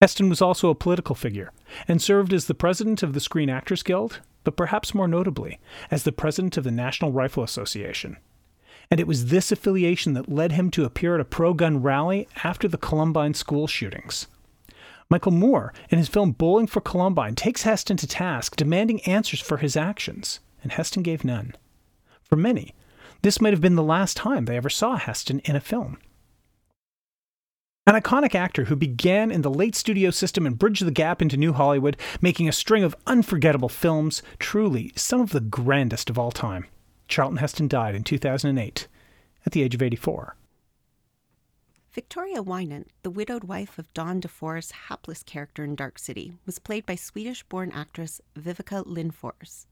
Heston 0.00 0.28
was 0.28 0.40
also 0.40 0.70
a 0.70 0.76
political 0.76 1.16
figure 1.16 1.50
and 1.88 2.00
served 2.00 2.32
as 2.32 2.46
the 2.46 2.54
president 2.54 3.02
of 3.02 3.14
the 3.14 3.18
Screen 3.18 3.50
Actors 3.50 3.82
Guild, 3.82 4.20
but 4.44 4.56
perhaps 4.56 4.94
more 4.94 5.08
notably, 5.08 5.58
as 5.90 6.04
the 6.04 6.12
president 6.12 6.56
of 6.56 6.62
the 6.62 6.70
National 6.70 7.10
Rifle 7.10 7.42
Association. 7.42 8.16
And 8.88 9.00
it 9.00 9.08
was 9.08 9.26
this 9.26 9.50
affiliation 9.50 10.12
that 10.12 10.30
led 10.30 10.52
him 10.52 10.70
to 10.70 10.84
appear 10.84 11.16
at 11.16 11.20
a 11.20 11.24
pro 11.24 11.52
gun 11.52 11.82
rally 11.82 12.28
after 12.44 12.68
the 12.68 12.78
Columbine 12.78 13.34
school 13.34 13.66
shootings. 13.66 14.28
Michael 15.08 15.32
Moore, 15.32 15.74
in 15.88 15.98
his 15.98 16.06
film 16.06 16.30
Bowling 16.30 16.68
for 16.68 16.80
Columbine, 16.80 17.34
takes 17.34 17.64
Heston 17.64 17.96
to 17.96 18.06
task, 18.06 18.54
demanding 18.54 19.00
answers 19.00 19.40
for 19.40 19.56
his 19.56 19.76
actions, 19.76 20.38
and 20.62 20.72
Heston 20.72 21.02
gave 21.02 21.24
none. 21.24 21.54
For 22.22 22.36
many, 22.36 22.74
this 23.22 23.40
might 23.40 23.52
have 23.52 23.60
been 23.60 23.76
the 23.76 23.82
last 23.82 24.16
time 24.16 24.44
they 24.44 24.56
ever 24.56 24.70
saw 24.70 24.96
Heston 24.96 25.40
in 25.40 25.56
a 25.56 25.60
film. 25.60 25.98
An 27.86 28.00
iconic 28.00 28.34
actor 28.34 28.66
who 28.66 28.76
began 28.76 29.30
in 29.30 29.42
the 29.42 29.50
late 29.50 29.74
studio 29.74 30.10
system 30.10 30.46
and 30.46 30.58
bridged 30.58 30.84
the 30.84 30.92
gap 30.92 31.20
into 31.20 31.36
New 31.36 31.52
Hollywood, 31.52 31.96
making 32.20 32.48
a 32.48 32.52
string 32.52 32.84
of 32.84 32.94
unforgettable 33.06 33.68
films, 33.68 34.22
truly 34.38 34.92
some 34.94 35.20
of 35.20 35.30
the 35.30 35.40
grandest 35.40 36.08
of 36.08 36.18
all 36.18 36.30
time. 36.30 36.66
Charlton 37.08 37.38
Heston 37.38 37.68
died 37.68 37.94
in 37.94 38.04
2008 38.04 38.86
at 39.44 39.52
the 39.52 39.62
age 39.62 39.74
of 39.74 39.82
84. 39.82 40.36
Victoria 41.92 42.42
Winant, 42.44 42.86
the 43.02 43.10
widowed 43.10 43.42
wife 43.42 43.76
of 43.76 43.92
Don 43.92 44.20
DeFore's 44.20 44.70
hapless 44.70 45.24
character 45.24 45.64
in 45.64 45.74
Dark 45.74 45.98
City, 45.98 46.34
was 46.46 46.60
played 46.60 46.86
by 46.86 46.94
Swedish 46.94 47.42
born 47.42 47.72
actress 47.72 48.20
Viveca 48.38 48.86
Lindfors. 48.86 49.66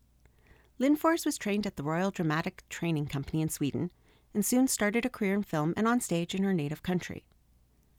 Lindfors 0.81 1.27
was 1.27 1.37
trained 1.37 1.67
at 1.67 1.77
the 1.77 1.83
Royal 1.83 2.13
Dramatic 2.13 2.63
Training 2.69 3.07
Company 3.07 3.43
in 3.43 3.49
Sweden 3.49 3.91
and 4.33 4.47
soon 4.47 4.69
started 4.69 5.05
a 5.05 5.11
career 5.11 5.35
in 5.35 5.43
film 5.43 5.75
and 5.77 5.89
on 5.89 6.01
stage 6.01 6.35
in 6.35 6.45
her 6.45 6.53
native 6.53 6.85
country. 6.85 7.25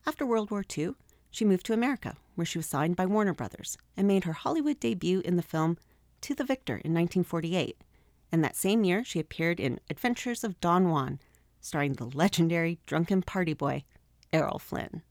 After 0.05 0.25
World 0.25 0.49
War 0.49 0.63
II, 0.77 0.93
she 1.29 1.43
moved 1.43 1.65
to 1.65 1.73
America, 1.73 2.15
where 2.35 2.45
she 2.45 2.57
was 2.57 2.65
signed 2.65 2.95
by 2.95 3.05
Warner 3.05 3.33
Brothers 3.33 3.77
and 3.97 4.07
made 4.07 4.23
her 4.23 4.33
Hollywood 4.33 4.79
debut 4.79 5.21
in 5.25 5.35
the 5.35 5.41
film 5.41 5.77
To 6.21 6.33
the 6.33 6.45
Victor 6.45 6.75
in 6.75 6.93
1948. 6.93 7.83
And 8.31 8.43
that 8.43 8.55
same 8.55 8.83
year, 8.83 9.03
she 9.03 9.19
appeared 9.19 9.59
in 9.59 9.81
Adventures 9.89 10.43
of 10.43 10.59
Don 10.61 10.89
Juan, 10.89 11.19
starring 11.59 11.93
the 11.93 12.05
legendary 12.05 12.79
drunken 12.85 13.21
party 13.21 13.53
boy, 13.53 13.83
Errol 14.31 14.59
Flynn. 14.59 15.01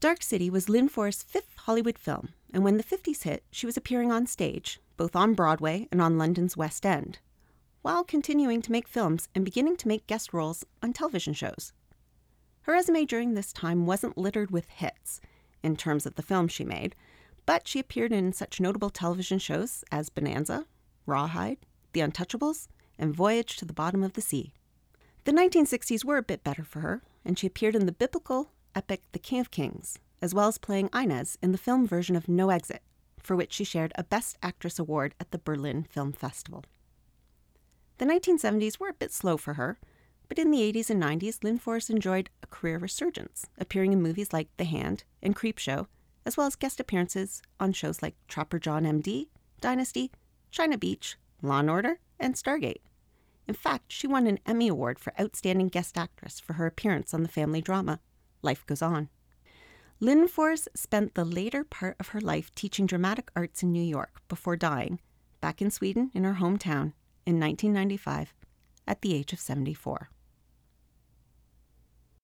Dark 0.00 0.22
City 0.22 0.48
was 0.48 0.66
Lindfors' 0.66 1.22
fifth 1.22 1.54
Hollywood 1.58 1.98
film, 1.98 2.30
and 2.52 2.64
when 2.64 2.76
the 2.76 2.84
50s 2.84 3.22
hit, 3.22 3.44
she 3.50 3.66
was 3.66 3.76
appearing 3.76 4.10
on 4.10 4.26
stage, 4.26 4.80
both 4.96 5.14
on 5.16 5.34
Broadway 5.34 5.88
and 5.90 6.00
on 6.00 6.18
London's 6.18 6.56
West 6.56 6.84
End. 6.86 7.18
while 7.82 8.04
continuing 8.04 8.62
to 8.62 8.70
make 8.72 8.86
films 8.86 9.28
and 9.34 9.44
beginning 9.44 9.76
to 9.76 9.88
make 9.88 10.06
guest 10.06 10.32
roles 10.32 10.64
on 10.82 10.92
television 10.92 11.34
shows. 11.34 11.72
Her 12.62 12.72
resume 12.74 13.04
during 13.04 13.34
this 13.34 13.52
time 13.52 13.86
wasn't 13.86 14.16
littered 14.16 14.52
with 14.52 14.68
hits 14.68 15.20
in 15.64 15.76
terms 15.76 16.06
of 16.06 16.14
the 16.14 16.22
films 16.22 16.52
she 16.52 16.64
made, 16.64 16.94
but 17.44 17.66
she 17.66 17.80
appeared 17.80 18.12
in 18.12 18.32
such 18.32 18.60
notable 18.60 18.90
television 18.90 19.40
shows 19.40 19.84
as 19.90 20.10
Bonanza, 20.10 20.66
Rawhide, 21.06 21.58
The 21.92 22.00
Untouchables, 22.00 22.68
and 22.98 23.12
Voyage 23.12 23.56
to 23.56 23.64
the 23.64 23.72
Bottom 23.72 24.04
of 24.04 24.12
the 24.12 24.20
Sea. 24.20 24.52
The 25.24 25.32
1960s 25.32 26.04
were 26.04 26.18
a 26.18 26.22
bit 26.22 26.44
better 26.44 26.62
for 26.62 26.80
her, 26.80 27.02
and 27.24 27.36
she 27.36 27.48
appeared 27.48 27.74
in 27.74 27.86
the 27.86 27.92
biblical 27.92 28.52
epic 28.76 29.02
The 29.10 29.18
King 29.18 29.40
of 29.40 29.50
Kings, 29.50 29.98
as 30.20 30.32
well 30.32 30.46
as 30.46 30.58
playing 30.58 30.88
Inez 30.94 31.36
in 31.42 31.50
the 31.50 31.58
film 31.58 31.86
version 31.86 32.14
of 32.14 32.28
No 32.28 32.50
Exit, 32.50 32.82
for 33.22 33.36
which 33.36 33.52
she 33.52 33.64
shared 33.64 33.92
a 33.94 34.04
Best 34.04 34.36
Actress 34.42 34.78
award 34.78 35.14
at 35.20 35.30
the 35.30 35.38
Berlin 35.38 35.84
Film 35.84 36.12
Festival. 36.12 36.64
The 37.98 38.04
1970s 38.04 38.80
were 38.80 38.88
a 38.88 38.94
bit 38.94 39.12
slow 39.12 39.36
for 39.36 39.54
her, 39.54 39.78
but 40.28 40.38
in 40.38 40.50
the 40.50 40.60
80s 40.60 40.90
and 40.90 41.02
90s, 41.02 41.38
Lindfors 41.40 41.90
enjoyed 41.90 42.30
a 42.42 42.46
career 42.46 42.78
resurgence, 42.78 43.46
appearing 43.58 43.92
in 43.92 44.02
movies 44.02 44.32
like 44.32 44.48
The 44.56 44.64
Hand 44.64 45.04
and 45.22 45.36
Creepshow, 45.36 45.86
as 46.24 46.36
well 46.36 46.46
as 46.46 46.56
guest 46.56 46.80
appearances 46.80 47.42
on 47.60 47.72
shows 47.72 48.02
like 48.02 48.14
Trapper 48.28 48.58
John 48.58 48.84
MD, 48.84 49.28
Dynasty, 49.60 50.10
China 50.50 50.78
Beach, 50.78 51.16
Law 51.42 51.60
and 51.60 51.70
Order, 51.70 51.98
and 52.18 52.34
Stargate. 52.34 52.80
In 53.46 53.54
fact, 53.54 53.92
she 53.92 54.06
won 54.06 54.26
an 54.26 54.38
Emmy 54.46 54.68
Award 54.68 54.98
for 54.98 55.12
Outstanding 55.20 55.68
Guest 55.68 55.98
Actress 55.98 56.40
for 56.40 56.54
her 56.54 56.66
appearance 56.66 57.12
on 57.12 57.22
the 57.22 57.28
family 57.28 57.60
drama 57.60 58.00
Life 58.40 58.64
Goes 58.66 58.82
On. 58.82 59.08
Lindfors 60.02 60.66
spent 60.74 61.14
the 61.14 61.24
later 61.24 61.62
part 61.62 61.94
of 62.00 62.08
her 62.08 62.20
life 62.20 62.52
teaching 62.56 62.86
dramatic 62.86 63.30
arts 63.36 63.62
in 63.62 63.70
New 63.70 63.82
York 63.82 64.20
before 64.26 64.56
dying, 64.56 64.98
back 65.40 65.62
in 65.62 65.70
Sweden 65.70 66.10
in 66.12 66.24
her 66.24 66.34
hometown, 66.40 66.94
in 67.24 67.38
1995, 67.38 68.34
at 68.88 69.00
the 69.00 69.14
age 69.14 69.32
of 69.32 69.38
74. 69.38 70.10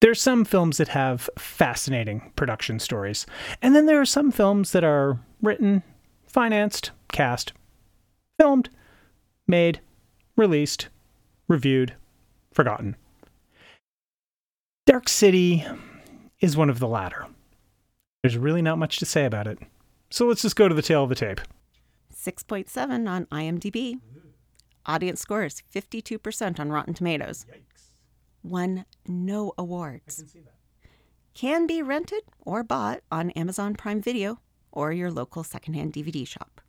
There 0.00 0.10
are 0.10 0.16
some 0.16 0.44
films 0.44 0.78
that 0.78 0.88
have 0.88 1.30
fascinating 1.38 2.32
production 2.34 2.80
stories, 2.80 3.26
and 3.62 3.76
then 3.76 3.86
there 3.86 4.00
are 4.00 4.06
some 4.06 4.32
films 4.32 4.72
that 4.72 4.82
are 4.82 5.20
written, 5.40 5.84
financed, 6.26 6.90
cast, 7.12 7.52
filmed, 8.40 8.70
made, 9.46 9.80
released, 10.34 10.88
reviewed, 11.46 11.94
forgotten. 12.52 12.96
Dark 14.84 15.08
City 15.08 15.64
is 16.40 16.56
one 16.56 16.70
of 16.70 16.80
the 16.80 16.88
latter. 16.88 17.26
There's 18.22 18.36
really 18.36 18.62
not 18.62 18.78
much 18.78 18.98
to 18.98 19.06
say 19.06 19.24
about 19.24 19.46
it. 19.46 19.58
So 20.10 20.26
let's 20.26 20.42
just 20.42 20.56
go 20.56 20.66
to 20.66 20.74
the 20.74 20.82
tail 20.82 21.04
of 21.04 21.08
the 21.08 21.14
tape. 21.14 21.40
6.7 22.12 23.08
on 23.08 23.26
IMDb. 23.26 24.00
Audience 24.86 25.20
score 25.20 25.44
is 25.44 25.62
52% 25.72 26.58
on 26.58 26.70
Rotten 26.72 26.94
Tomatoes. 26.94 27.46
Won 28.42 28.86
no 29.06 29.52
awards. 29.56 30.24
Can 31.34 31.68
be 31.68 31.80
rented 31.80 32.22
or 32.40 32.64
bought 32.64 33.02
on 33.12 33.30
Amazon 33.32 33.74
Prime 33.74 34.02
Video 34.02 34.40
or 34.72 34.92
your 34.92 35.12
local 35.12 35.44
secondhand 35.44 35.92
DVD 35.92 36.26
shop. 36.26 36.60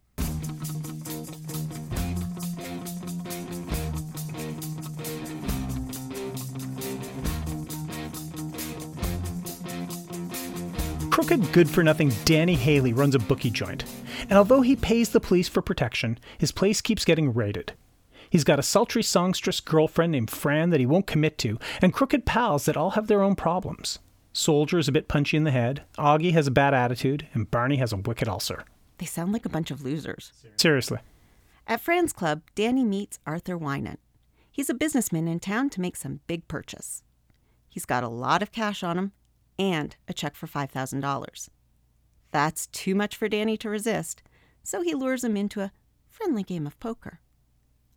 Crooked, 11.19 11.51
good 11.51 11.69
for 11.69 11.83
nothing 11.83 12.13
Danny 12.23 12.55
Haley 12.55 12.93
runs 12.93 13.13
a 13.13 13.19
bookie 13.19 13.49
joint, 13.49 13.83
and 14.29 14.38
although 14.38 14.61
he 14.61 14.77
pays 14.77 15.09
the 15.09 15.19
police 15.19 15.49
for 15.49 15.61
protection, 15.61 16.17
his 16.38 16.53
place 16.53 16.79
keeps 16.79 17.03
getting 17.03 17.33
raided. 17.33 17.73
He's 18.29 18.45
got 18.45 18.57
a 18.57 18.63
sultry 18.63 19.03
songstress 19.03 19.59
girlfriend 19.59 20.13
named 20.13 20.31
Fran 20.31 20.69
that 20.69 20.79
he 20.79 20.85
won't 20.85 21.07
commit 21.07 21.38
to, 21.39 21.59
and 21.81 21.91
crooked 21.91 22.25
pals 22.25 22.63
that 22.63 22.77
all 22.77 22.91
have 22.91 23.07
their 23.07 23.21
own 23.21 23.35
problems. 23.35 23.99
Soldier 24.31 24.77
is 24.77 24.88
a 24.88 24.93
bit 24.93 25.09
punchy 25.09 25.35
in 25.35 25.43
the 25.43 25.51
head, 25.51 25.83
Augie 25.97 26.31
has 26.31 26.47
a 26.47 26.51
bad 26.51 26.73
attitude, 26.73 27.27
and 27.33 27.51
Barney 27.51 27.75
has 27.75 27.91
a 27.91 27.97
wicked 27.97 28.29
ulcer. 28.29 28.63
They 28.97 29.05
sound 29.05 29.33
like 29.33 29.45
a 29.45 29.49
bunch 29.49 29.71
of 29.71 29.83
losers. 29.83 30.31
Seriously. 30.55 30.99
At 31.67 31.81
Fran's 31.81 32.13
Club, 32.13 32.43
Danny 32.55 32.85
meets 32.85 33.19
Arthur 33.27 33.59
Winant. 33.59 33.97
He's 34.49 34.69
a 34.69 34.73
businessman 34.73 35.27
in 35.27 35.41
town 35.41 35.69
to 35.71 35.81
make 35.81 35.97
some 35.97 36.21
big 36.27 36.47
purchase. 36.47 37.03
He's 37.67 37.85
got 37.85 38.05
a 38.05 38.07
lot 38.07 38.41
of 38.41 38.53
cash 38.53 38.83
on 38.83 38.97
him 38.97 39.11
and 39.59 39.95
a 40.07 40.13
check 40.13 40.35
for 40.35 40.47
$5,000. 40.47 41.49
That's 42.31 42.67
too 42.67 42.95
much 42.95 43.15
for 43.15 43.27
Danny 43.27 43.57
to 43.57 43.69
resist, 43.69 44.23
so 44.63 44.81
he 44.81 44.95
lures 44.95 45.23
him 45.23 45.35
into 45.35 45.61
a 45.61 45.71
friendly 46.07 46.43
game 46.43 46.65
of 46.65 46.79
poker. 46.79 47.19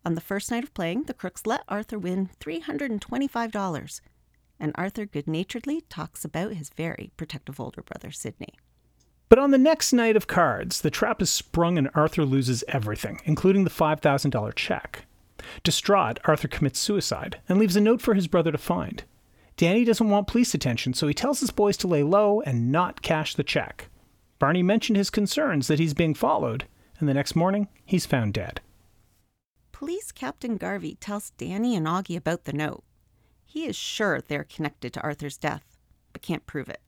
On 0.05 0.15
the 0.15 0.21
first 0.21 0.51
night 0.51 0.63
of 0.63 0.73
playing, 0.73 1.03
the 1.03 1.13
crooks 1.13 1.45
let 1.45 1.63
Arthur 1.69 1.97
win 1.97 2.29
$325, 2.39 4.01
and 4.59 4.71
Arthur 4.75 5.05
good 5.05 5.27
naturedly 5.27 5.81
talks 5.89 6.25
about 6.25 6.53
his 6.53 6.69
very 6.69 7.11
protective 7.15 7.59
older 7.59 7.81
brother, 7.81 8.11
Sidney. 8.11 8.53
But 9.29 9.39
on 9.39 9.51
the 9.51 9.57
next 9.57 9.93
night 9.93 10.15
of 10.15 10.27
cards, 10.27 10.81
the 10.81 10.91
trap 10.91 11.21
is 11.21 11.29
sprung 11.29 11.77
and 11.77 11.89
Arthur 11.95 12.25
loses 12.25 12.63
everything, 12.67 13.21
including 13.25 13.63
the 13.63 13.69
$5,000 13.69 14.55
check. 14.55 15.05
Distraught, 15.63 16.19
Arthur 16.25 16.47
commits 16.47 16.79
suicide 16.79 17.39
and 17.49 17.57
leaves 17.57 17.75
a 17.75 17.81
note 17.81 18.01
for 18.01 18.13
his 18.13 18.27
brother 18.27 18.51
to 18.51 18.57
find. 18.57 19.03
Danny 19.63 19.85
doesn't 19.85 20.09
want 20.09 20.27
police 20.27 20.53
attention, 20.53 20.93
so 20.93 21.07
he 21.07 21.13
tells 21.13 21.39
his 21.39 21.49
boys 21.49 21.77
to 21.77 21.87
lay 21.87 22.03
low 22.03 22.41
and 22.41 22.69
not 22.69 23.01
cash 23.01 23.33
the 23.33 23.45
check. 23.45 23.87
Barney 24.37 24.61
mentioned 24.61 24.97
his 24.97 25.09
concerns 25.09 25.67
that 25.69 25.79
he's 25.79 25.93
being 25.93 26.13
followed, 26.13 26.65
and 26.99 27.07
the 27.07 27.13
next 27.13 27.33
morning, 27.33 27.69
he's 27.85 28.05
found 28.05 28.33
dead. 28.33 28.59
Police 29.71 30.11
Captain 30.11 30.57
Garvey 30.57 30.95
tells 30.95 31.29
Danny 31.37 31.77
and 31.77 31.87
Augie 31.87 32.17
about 32.17 32.43
the 32.43 32.51
note. 32.51 32.83
He 33.45 33.63
is 33.65 33.77
sure 33.77 34.19
they're 34.19 34.43
connected 34.43 34.91
to 34.91 35.01
Arthur's 35.01 35.37
death, 35.37 35.77
but 36.11 36.21
can't 36.21 36.45
prove 36.45 36.67
it. 36.67 36.81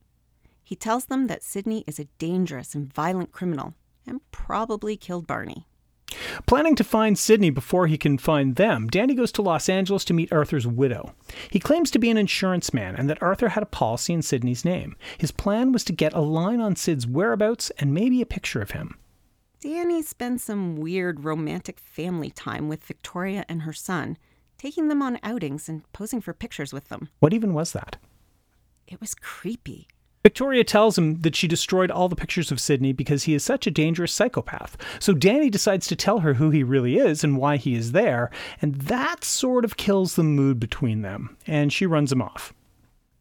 He 0.62 0.76
tells 0.76 1.06
them 1.06 1.28
that 1.28 1.44
Sidney 1.44 1.86
is 1.88 1.98
a 1.98 2.10
dangerous 2.20 2.76
and 2.76 2.94
violent 2.94 3.32
criminal 3.32 3.74
and 4.06 4.20
probably 4.32 4.98
killed 4.98 5.28
Barney. 5.28 5.66
Planning 6.46 6.76
to 6.76 6.84
find 6.84 7.18
Sidney 7.18 7.50
before 7.50 7.88
he 7.88 7.98
can 7.98 8.18
find 8.18 8.56
them, 8.56 8.88
Danny 8.88 9.14
goes 9.14 9.32
to 9.34 9.42
Los 9.42 9.70
Angeles 9.70 10.06
to 10.06 10.14
meet 10.14 10.32
Arthur's 10.32 10.68
widow. 10.68 11.14
He 11.50 11.60
claims 11.60 11.92
to 11.92 12.00
be 12.00 12.10
an 12.10 12.18
insurance 12.18 12.74
man 12.74 12.96
and 12.96 13.10
that 13.10 13.22
Arthur 13.22 13.50
had 13.50 13.64
a 13.64 13.68
policy 13.68 14.14
in 14.14 14.22
Sidney's 14.22 14.66
name. 14.66 14.96
His 15.18 15.32
plan 15.32 15.72
was 15.72 15.84
to 15.86 15.94
get 15.94 16.14
a 16.14 16.22
line 16.22 16.60
on 16.60 16.76
Sid's 16.76 17.08
whereabouts 17.08 17.72
and 17.80 17.94
maybe 17.94 18.22
a 18.22 18.26
picture 18.26 18.62
of 18.62 18.72
him. 18.72 18.98
Danny 19.62 20.02
spends 20.02 20.44
some 20.44 20.76
weird 20.76 21.24
romantic 21.24 21.80
family 21.80 22.30
time 22.30 22.68
with 22.68 22.84
Victoria 22.84 23.46
and 23.50 23.64
her 23.64 23.74
son, 23.74 24.18
taking 24.58 24.90
them 24.90 25.02
on 25.02 25.20
outings 25.24 25.68
and 25.68 25.92
posing 25.92 26.22
for 26.22 26.34
pictures 26.34 26.72
with 26.72 26.90
them. 26.90 27.10
What 27.20 27.34
even 27.34 27.54
was 27.54 27.74
that? 27.74 27.98
It 28.88 29.02
was 29.02 29.16
creepy. 29.16 29.88
Victoria 30.26 30.64
tells 30.64 30.98
him 30.98 31.22
that 31.22 31.36
she 31.36 31.48
destroyed 31.48 31.92
all 31.92 32.10
the 32.10 32.16
pictures 32.16 32.52
of 32.52 32.60
Sidney 32.60 32.94
because 32.94 33.26
he 33.26 33.36
is 33.36 33.44
such 33.44 33.68
a 33.68 33.72
dangerous 33.72 34.12
psychopath. 34.12 34.76
So 35.00 35.14
Danny 35.14 35.52
decides 35.52 35.86
to 35.86 35.96
tell 35.96 36.22
her 36.22 36.34
who 36.34 36.50
he 36.50 36.64
really 36.64 36.98
is 36.98 37.24
and 37.24 37.38
why 37.38 37.58
he 37.58 37.76
is 37.76 37.92
there, 37.92 38.32
and 38.60 38.74
that 38.74 39.24
sort 39.24 39.64
of 39.64 39.78
kills 39.78 40.16
the 40.16 40.24
mood 40.24 40.60
between 40.60 41.04
them, 41.04 41.38
and 41.46 41.72
she 41.72 41.86
runs 41.86 42.12
him 42.12 42.24
off. 42.24 42.56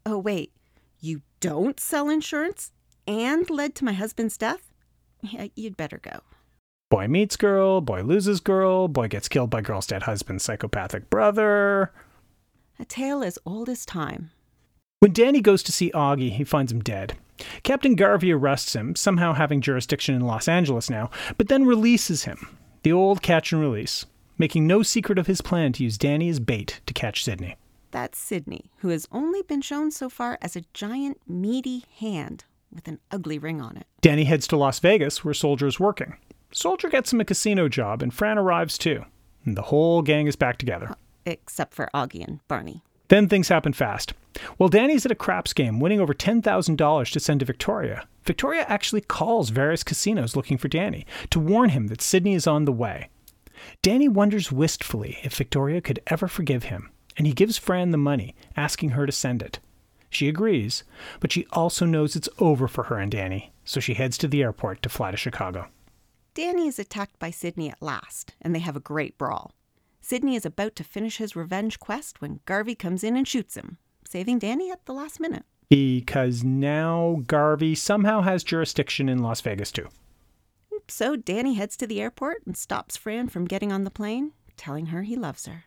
Oh, 0.06 0.16
wait, 0.16 0.50
you 0.99 1.20
don't 1.40 1.78
sell 1.78 2.08
insurance 2.08 2.73
and 3.06 3.50
led 3.50 3.75
to 3.75 3.84
my 3.84 3.92
husband's 3.92 4.38
death? 4.38 4.73
Yeah, 5.20 5.49
you'd 5.54 5.76
better 5.76 5.99
go. 5.99 6.20
Boy 6.90 7.06
meets 7.06 7.37
girl, 7.37 7.82
boy 7.82 8.00
loses 8.00 8.40
girl, 8.40 8.88
boy 8.88 9.08
gets 9.08 9.28
killed 9.28 9.50
by 9.50 9.61
girl's 9.61 9.87
dead 9.87 10.04
husband's 10.04 10.44
psychopathic 10.44 11.11
brother. 11.11 11.92
A 12.78 12.87
tale 12.87 13.23
as 13.23 13.38
old 13.44 13.68
as 13.68 13.84
time. 13.84 14.30
When 15.04 15.12
Danny 15.12 15.42
goes 15.42 15.62
to 15.64 15.70
see 15.70 15.90
Augie, 15.90 16.30
he 16.30 16.44
finds 16.44 16.73
him 16.73 16.80
dead. 16.80 17.18
Captain 17.62 17.94
Garvey 17.94 18.32
arrests 18.32 18.75
him, 18.75 18.94
somehow 18.94 19.34
having 19.34 19.61
jurisdiction 19.61 20.14
in 20.14 20.23
Los 20.23 20.49
Angeles 20.49 20.88
now, 20.88 21.11
but 21.37 21.49
then 21.49 21.66
releases 21.66 22.25
him. 22.25 22.56
The 22.84 22.92
old 22.92 23.20
catch 23.20 23.52
and 23.52 23.61
release, 23.61 24.06
making 24.38 24.66
no 24.66 24.82
secret 24.82 25.18
of 25.18 25.26
his 25.26 25.42
plan 25.42 25.75
to 25.75 25.82
use 25.84 25.99
Danny 25.99 26.30
as 26.30 26.40
bait 26.40 26.80
to 26.87 26.94
catch 26.94 27.23
Sidney. 27.23 27.58
That's 27.90 28.18
Sidney, 28.18 28.70
who 28.78 28.88
has 28.88 29.06
only 29.12 29.42
been 29.42 29.61
shown 29.61 29.90
so 29.90 30.08
far 30.08 30.38
as 30.40 30.56
a 30.56 30.64
giant, 30.73 31.20
meaty 31.28 31.84
hand 31.99 32.44
with 32.73 32.88
an 32.88 32.99
ugly 33.11 33.38
ring 33.38 33.61
on 33.61 33.76
it. 33.76 33.87
Danny 34.00 34.25
heads 34.25 34.46
to 34.46 34.56
Las 34.56 34.78
Vegas, 34.78 35.23
where 35.23 35.34
Soldier 35.34 35.66
is 35.66 35.78
working. 35.78 36.16
Soldier 36.50 36.88
gets 36.88 37.12
him 37.12 37.20
a 37.20 37.26
casino 37.26 37.68
job, 37.68 38.00
and 38.00 38.14
Fran 38.14 38.38
arrives 38.38 38.78
too. 38.78 39.04
And 39.44 39.54
the 39.54 39.61
whole 39.64 40.00
gang 40.00 40.28
is 40.28 40.37
back 40.37 40.56
together. 40.56 40.96
Except 41.26 41.75
for 41.75 41.90
Augie 41.92 42.26
and 42.26 42.40
Barney. 42.49 42.82
Then 43.08 43.28
things 43.28 43.49
happen 43.49 43.73
fast. 43.73 44.14
While 44.56 44.68
Danny's 44.68 45.04
at 45.04 45.12
a 45.12 45.16
craps 45.16 45.52
game, 45.52 45.78
winning 45.80 46.00
over 46.00 46.14
$10,000 46.14 47.12
to 47.12 47.20
send 47.20 47.40
to 47.40 47.46
Victoria, 47.46 48.06
Victoria 48.25 48.64
actually 48.68 49.02
calls 49.02 49.50
various 49.50 49.84
casinos 49.84 50.34
looking 50.34 50.58
for 50.58 50.68
Danny 50.68 51.06
to 51.30 51.38
warn 51.38 51.70
him 51.70 51.88
that 51.88 52.00
Sidney 52.00 52.34
is 52.34 52.46
on 52.46 52.64
the 52.64 52.73
way. 52.73 53.11
Danny 53.82 54.08
wonders 54.08 54.50
wistfully 54.50 55.18
if 55.23 55.37
Victoria 55.37 55.80
could 55.80 56.00
ever 56.06 56.26
forgive 56.26 56.64
him, 56.64 56.90
and 57.16 57.26
he 57.26 57.32
gives 57.32 57.58
Fran 57.58 57.90
the 57.90 57.99
money, 57.99 58.34
asking 58.56 58.90
her 58.90 59.06
to 59.06 59.12
send 59.12 59.42
it. 59.42 59.61
She 60.11 60.28
agrees, 60.28 60.84
but 61.20 61.32
she 61.32 61.46
also 61.52 61.84
knows 61.84 62.16
it's 62.16 62.28
over 62.38 62.68
for 62.68 62.84
her 62.84 62.99
and 62.99 63.11
Danny, 63.11 63.52
so 63.64 63.80
she 63.80 63.94
heads 63.94 64.16
to 64.18 64.28
the 64.28 64.42
airport 64.42 64.82
to 64.82 64.88
fly 64.88 65.11
to 65.11 65.16
Chicago. 65.16 65.68
Danny 66.34 66.66
is 66.66 66.78
attacked 66.78 67.18
by 67.18 67.30
Sidney 67.30 67.70
at 67.70 67.82
last, 67.82 68.34
and 68.40 68.54
they 68.54 68.61
have 68.61 68.76
a 68.76 68.80
great 68.80 69.16
brawl. 69.18 69.52
Sidney 70.04 70.37
is 70.37 70.44
about 70.44 70.76
to 70.76 70.84
finish 70.84 71.16
his 71.16 71.34
revenge 71.34 71.80
quest 71.80 72.20
when 72.20 72.40
Garvey 72.44 72.75
comes 72.75 73.02
in 73.02 73.16
and 73.16 73.26
shoots 73.26 73.56
him, 73.56 73.78
saving 74.06 74.38
Danny 74.38 74.70
at 74.70 74.84
the 74.84 74.92
last 74.92 75.18
minute. 75.18 75.44
Because 75.70 76.44
now 76.44 77.23
Garvey 77.26 77.75
somehow 77.75 78.20
has 78.20 78.44
jurisdiction 78.44 79.08
in 79.08 79.20
Las 79.20 79.40
Vegas 79.40 79.73
too. 79.73 79.88
So 80.88 81.16
Danny 81.16 81.54
heads 81.54 81.75
to 81.78 81.87
the 81.87 82.02
airport 82.02 82.44
and 82.44 82.54
stops 82.54 82.99
Fran 82.99 83.28
from 83.28 83.46
getting 83.46 83.73
on 83.73 83.84
the 83.84 83.90
plane, 83.90 84.32
telling 84.58 84.87
her 84.87 85.04
he 85.04 85.16
loves 85.16 85.46
her. 85.46 85.64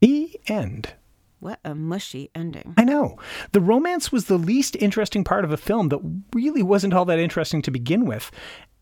The 0.00 0.38
end. 0.46 0.94
What 1.40 1.58
a 1.64 1.74
mushy 1.74 2.30
ending. 2.32 2.74
I 2.78 2.84
know. 2.84 3.18
The 3.50 3.60
romance 3.60 4.12
was 4.12 4.26
the 4.26 4.38
least 4.38 4.76
interesting 4.76 5.24
part 5.24 5.44
of 5.44 5.50
a 5.50 5.56
film 5.56 5.88
that 5.88 6.22
really 6.32 6.62
wasn't 6.62 6.94
all 6.94 7.06
that 7.06 7.18
interesting 7.18 7.60
to 7.62 7.72
begin 7.72 8.06
with. 8.06 8.30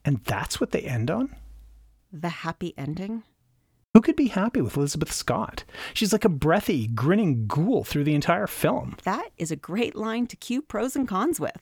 And 0.04 0.22
that's 0.24 0.60
what 0.60 0.72
they 0.72 0.82
end 0.82 1.10
on? 1.10 1.34
The 2.12 2.28
happy 2.28 2.74
ending? 2.76 3.22
Who 3.94 4.00
could 4.00 4.16
be 4.16 4.28
happy 4.28 4.62
with 4.62 4.76
Elizabeth 4.78 5.12
Scott? 5.12 5.64
She's 5.92 6.12
like 6.12 6.24
a 6.24 6.30
breathy, 6.30 6.86
grinning 6.86 7.46
ghoul 7.46 7.84
through 7.84 8.04
the 8.04 8.14
entire 8.14 8.46
film. 8.46 8.96
That 9.04 9.28
is 9.36 9.50
a 9.50 9.56
great 9.56 9.94
line 9.94 10.26
to 10.28 10.36
cue 10.36 10.62
pros 10.62 10.96
and 10.96 11.06
cons 11.06 11.38
with. 11.38 11.60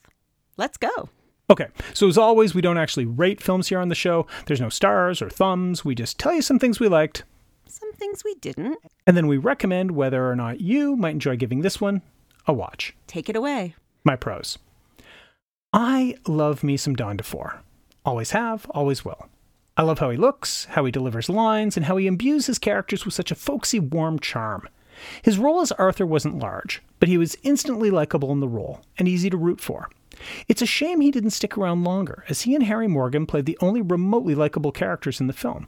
Let's 0.56 0.76
go. 0.76 1.08
Okay, 1.50 1.66
so 1.92 2.06
as 2.06 2.16
always, 2.16 2.54
we 2.54 2.60
don't 2.60 2.78
actually 2.78 3.04
rate 3.06 3.42
films 3.42 3.66
here 3.66 3.80
on 3.80 3.88
the 3.88 3.96
show. 3.96 4.28
There's 4.46 4.60
no 4.60 4.68
stars 4.68 5.20
or 5.20 5.28
thumbs. 5.28 5.84
We 5.84 5.96
just 5.96 6.20
tell 6.20 6.32
you 6.32 6.42
some 6.42 6.60
things 6.60 6.78
we 6.78 6.87
liked, 6.87 7.25
some 7.66 7.92
things 7.94 8.22
we 8.25 8.37
didn't, 8.37 8.78
and 9.08 9.16
then 9.16 9.26
we 9.26 9.37
recommend 9.37 9.90
whether 9.90 10.30
or 10.30 10.37
not 10.37 10.60
you 10.60 10.94
might 10.94 11.10
enjoy 11.10 11.37
giving 11.37 11.62
this 11.62 11.80
one 11.80 12.02
a 12.46 12.52
watch. 12.52 12.94
Take 13.08 13.28
it 13.28 13.34
away. 13.34 13.75
My 14.04 14.14
pros. 14.14 14.58
I 15.72 16.14
love 16.28 16.62
me 16.62 16.76
some 16.76 16.94
Don 16.94 17.16
DeFore. 17.16 17.58
Always 18.04 18.30
have, 18.30 18.66
always 18.70 19.04
will. 19.04 19.26
I 19.80 19.82
love 19.82 19.99
how 19.99 20.10
he 20.10 20.18
looks, 20.18 20.66
how 20.66 20.84
he 20.84 20.92
delivers 20.92 21.30
lines, 21.30 21.75
and 21.75 21.87
how 21.87 21.96
he 21.96 22.06
imbues 22.06 22.44
his 22.44 22.58
characters 22.58 23.06
with 23.06 23.14
such 23.14 23.30
a 23.30 23.34
folksy, 23.34 23.80
warm 23.80 24.18
charm. 24.18 24.68
His 25.22 25.38
role 25.38 25.62
as 25.62 25.72
Arthur 25.72 26.04
wasn't 26.04 26.38
large, 26.38 26.82
but 26.99 27.08
he 27.08 27.16
was 27.16 27.38
instantly 27.44 27.90
likable 27.90 28.30
in 28.30 28.40
the 28.40 28.46
role 28.46 28.82
and 28.99 29.08
easy 29.08 29.30
to 29.30 29.38
root 29.38 29.58
for. 29.58 29.88
It's 30.49 30.60
a 30.60 30.66
shame 30.66 31.00
he 31.00 31.10
didn't 31.10 31.30
stick 31.30 31.56
around 31.56 31.84
longer, 31.84 32.25
as 32.28 32.42
he 32.42 32.54
and 32.54 32.64
Harry 32.64 32.88
Morgan 32.88 33.25
played 33.25 33.46
the 33.46 33.56
only 33.62 33.80
remotely 33.80 34.34
likable 34.34 34.70
characters 34.70 35.18
in 35.18 35.28
the 35.28 35.32
film. 35.32 35.66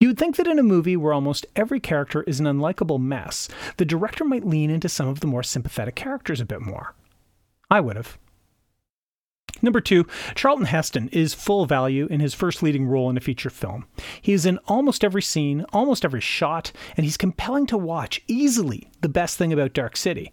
You 0.00 0.08
would 0.08 0.18
think 0.18 0.36
that 0.36 0.46
in 0.46 0.58
a 0.58 0.62
movie 0.62 0.96
where 0.96 1.12
almost 1.12 1.44
every 1.54 1.80
character 1.80 2.22
is 2.22 2.40
an 2.40 2.46
unlikable 2.46 2.98
mess, 2.98 3.46
the 3.76 3.84
director 3.84 4.24
might 4.24 4.46
lean 4.46 4.70
into 4.70 4.88
some 4.88 5.06
of 5.06 5.20
the 5.20 5.26
more 5.26 5.42
sympathetic 5.42 5.96
characters 5.96 6.40
a 6.40 6.46
bit 6.46 6.62
more. 6.62 6.94
I 7.70 7.80
would 7.80 7.96
have. 7.96 8.16
Number 9.62 9.80
two, 9.80 10.06
Charlton 10.34 10.66
Heston 10.66 11.08
is 11.08 11.34
full 11.34 11.66
value 11.66 12.06
in 12.06 12.20
his 12.20 12.34
first 12.34 12.62
leading 12.62 12.86
role 12.86 13.10
in 13.10 13.16
a 13.16 13.20
feature 13.20 13.50
film. 13.50 13.86
He 14.20 14.32
is 14.32 14.46
in 14.46 14.58
almost 14.66 15.04
every 15.04 15.22
scene, 15.22 15.64
almost 15.72 16.04
every 16.04 16.20
shot, 16.20 16.72
and 16.96 17.04
he's 17.04 17.16
compelling 17.16 17.66
to 17.66 17.78
watch, 17.78 18.22
easily 18.28 18.90
the 19.00 19.08
best 19.08 19.36
thing 19.36 19.52
about 19.52 19.72
Dark 19.72 19.96
City. 19.96 20.32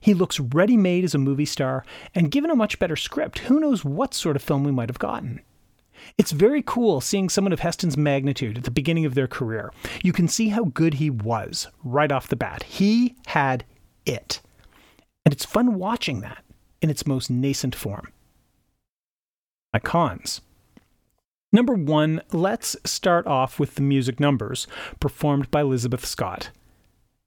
He 0.00 0.14
looks 0.14 0.40
ready 0.40 0.76
made 0.76 1.04
as 1.04 1.14
a 1.14 1.18
movie 1.18 1.44
star, 1.44 1.84
and 2.14 2.30
given 2.30 2.50
a 2.50 2.56
much 2.56 2.78
better 2.78 2.96
script, 2.96 3.40
who 3.40 3.60
knows 3.60 3.84
what 3.84 4.14
sort 4.14 4.36
of 4.36 4.42
film 4.42 4.64
we 4.64 4.72
might 4.72 4.88
have 4.88 4.98
gotten. 4.98 5.40
It's 6.18 6.32
very 6.32 6.62
cool 6.62 7.00
seeing 7.00 7.28
someone 7.28 7.52
of 7.52 7.60
Heston's 7.60 7.96
magnitude 7.96 8.58
at 8.58 8.64
the 8.64 8.70
beginning 8.70 9.04
of 9.04 9.14
their 9.14 9.28
career. 9.28 9.72
You 10.02 10.12
can 10.12 10.26
see 10.28 10.48
how 10.48 10.64
good 10.64 10.94
he 10.94 11.10
was 11.10 11.68
right 11.84 12.10
off 12.10 12.28
the 12.28 12.36
bat. 12.36 12.64
He 12.64 13.14
had 13.26 13.64
it. 14.04 14.40
And 15.24 15.32
it's 15.32 15.44
fun 15.44 15.74
watching 15.74 16.20
that 16.20 16.44
in 16.80 16.90
its 16.90 17.06
most 17.06 17.30
nascent 17.30 17.74
form. 17.74 18.08
My 19.72 19.78
cons. 19.78 20.40
Number 21.52 21.74
one, 21.74 22.22
let's 22.32 22.76
start 22.84 23.26
off 23.26 23.58
with 23.58 23.74
the 23.74 23.82
music 23.82 24.18
numbers 24.18 24.66
performed 25.00 25.50
by 25.50 25.60
Elizabeth 25.60 26.04
Scott. 26.04 26.50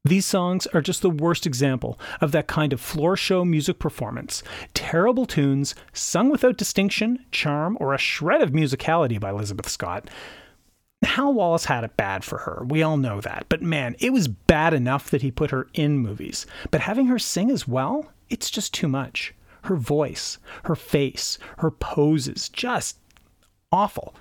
These 0.04 0.28
songs 0.28 0.68
are 0.68 0.81
just 0.81 1.01
the 1.01 1.10
worst 1.10 1.48
example 1.48 2.00
of 2.22 2.31
that 2.31 2.48
kind 2.48 2.74
of 2.74 2.79
floor 2.79 3.18
show 3.18 3.44
music 3.44 3.79
performance. 3.79 4.44
Terrible 4.75 5.25
tunes, 5.25 5.74
sung 5.94 6.29
without 6.29 6.58
distinction, 6.58 7.25
charm, 7.31 7.75
or 7.79 7.94
a 7.94 7.98
shred 7.98 8.42
of 8.42 8.51
musicality 8.51 9.20
by 9.20 9.31
Elizabeth 9.31 9.68
Scott. 9.68 10.08
Hal 11.03 11.34
Wallis 11.34 11.66
had 11.66 11.84
it 11.84 11.98
bad 11.98 12.24
for 12.24 12.40
her. 12.40 12.64
We 12.68 12.84
all 12.84 12.98
know 12.98 13.20
that. 13.22 13.46
But 13.50 13.64
man, 13.64 13.96
it 14.00 14.14
was 14.14 14.27
bad 14.27 14.75
enough 14.75 15.10
that 15.10 15.24
he 15.24 15.31
put 15.31 15.51
her 15.51 15.68
in 15.74 15.98
movies. 15.98 16.46
But 16.70 16.81
having 16.81 17.08
her 17.08 17.20
sing 17.20 17.50
as 17.50 17.68
well, 17.68 18.12
it's 18.29 18.51
just 18.51 18.74
too 18.75 18.88
much. 18.88 19.34
Her 19.66 19.75
voice, 19.75 20.38
her 20.66 20.75
face, 20.75 21.40
her 21.58 21.72
poses, 21.72 22.50
just 22.50 22.98
awful. 23.72 24.16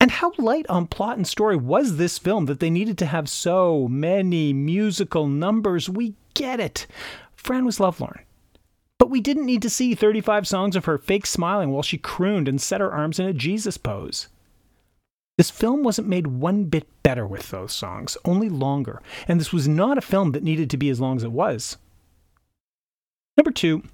And 0.00 0.10
how 0.10 0.32
light 0.38 0.66
on 0.68 0.86
plot 0.86 1.16
and 1.16 1.26
story 1.26 1.56
was 1.56 1.96
this 1.96 2.18
film 2.18 2.46
that 2.46 2.60
they 2.60 2.70
needed 2.70 2.96
to 2.98 3.06
have 3.06 3.28
so 3.28 3.88
many 3.88 4.52
musical 4.52 5.26
numbers? 5.26 5.90
We 5.90 6.14
get 6.34 6.60
it. 6.60 6.86
Fran 7.34 7.64
was 7.64 7.80
lovelorn. 7.80 8.20
But 8.98 9.10
we 9.10 9.20
didn't 9.20 9.46
need 9.46 9.62
to 9.62 9.70
see 9.70 9.94
35 9.94 10.46
songs 10.46 10.76
of 10.76 10.86
her 10.86 10.98
fake 10.98 11.26
smiling 11.26 11.70
while 11.70 11.82
she 11.82 11.98
crooned 11.98 12.48
and 12.48 12.60
set 12.60 12.80
her 12.80 12.92
arms 12.92 13.18
in 13.18 13.26
a 13.26 13.32
Jesus 13.32 13.76
pose. 13.76 14.28
This 15.36 15.50
film 15.50 15.84
wasn't 15.84 16.08
made 16.08 16.26
one 16.26 16.64
bit 16.64 16.86
better 17.02 17.26
with 17.26 17.50
those 17.50 17.72
songs, 17.72 18.16
only 18.24 18.48
longer, 18.48 19.00
and 19.28 19.38
this 19.38 19.52
was 19.52 19.68
not 19.68 19.98
a 19.98 20.00
film 20.00 20.32
that 20.32 20.42
needed 20.42 20.68
to 20.70 20.76
be 20.76 20.90
as 20.90 21.00
long 21.00 21.16
as 21.16 21.22
it 21.22 21.30
was. 21.30 21.76
Number 23.36 23.52
two, 23.52 23.84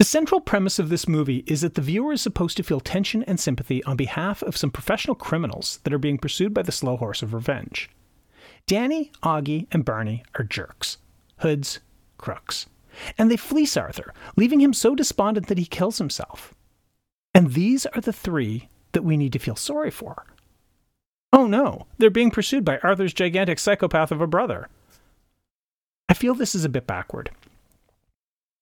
the 0.00 0.04
central 0.04 0.40
premise 0.40 0.78
of 0.78 0.88
this 0.88 1.06
movie 1.06 1.44
is 1.46 1.60
that 1.60 1.74
the 1.74 1.82
viewer 1.82 2.14
is 2.14 2.22
supposed 2.22 2.56
to 2.56 2.62
feel 2.62 2.80
tension 2.80 3.22
and 3.24 3.38
sympathy 3.38 3.84
on 3.84 3.98
behalf 3.98 4.42
of 4.42 4.56
some 4.56 4.70
professional 4.70 5.14
criminals 5.14 5.78
that 5.84 5.92
are 5.92 5.98
being 5.98 6.16
pursued 6.16 6.54
by 6.54 6.62
the 6.62 6.72
slow 6.72 6.96
horse 6.96 7.20
of 7.20 7.34
revenge. 7.34 7.90
Danny, 8.66 9.12
Augie, 9.22 9.66
and 9.70 9.84
Barney 9.84 10.24
are 10.36 10.44
jerks, 10.44 10.96
hoods, 11.40 11.80
crooks, 12.16 12.64
and 13.18 13.30
they 13.30 13.36
fleece 13.36 13.76
Arthur, 13.76 14.14
leaving 14.36 14.62
him 14.62 14.72
so 14.72 14.94
despondent 14.94 15.48
that 15.48 15.58
he 15.58 15.66
kills 15.66 15.98
himself. 15.98 16.54
And 17.34 17.52
these 17.52 17.84
are 17.84 18.00
the 18.00 18.10
three 18.10 18.70
that 18.92 19.04
we 19.04 19.18
need 19.18 19.34
to 19.34 19.38
feel 19.38 19.54
sorry 19.54 19.90
for. 19.90 20.24
Oh 21.30 21.46
no, 21.46 21.88
they're 21.98 22.08
being 22.08 22.30
pursued 22.30 22.64
by 22.64 22.78
Arthur's 22.78 23.12
gigantic 23.12 23.58
psychopath 23.58 24.10
of 24.12 24.22
a 24.22 24.26
brother. 24.26 24.70
I 26.08 26.14
feel 26.14 26.34
this 26.34 26.54
is 26.54 26.64
a 26.64 26.70
bit 26.70 26.86
backward. 26.86 27.32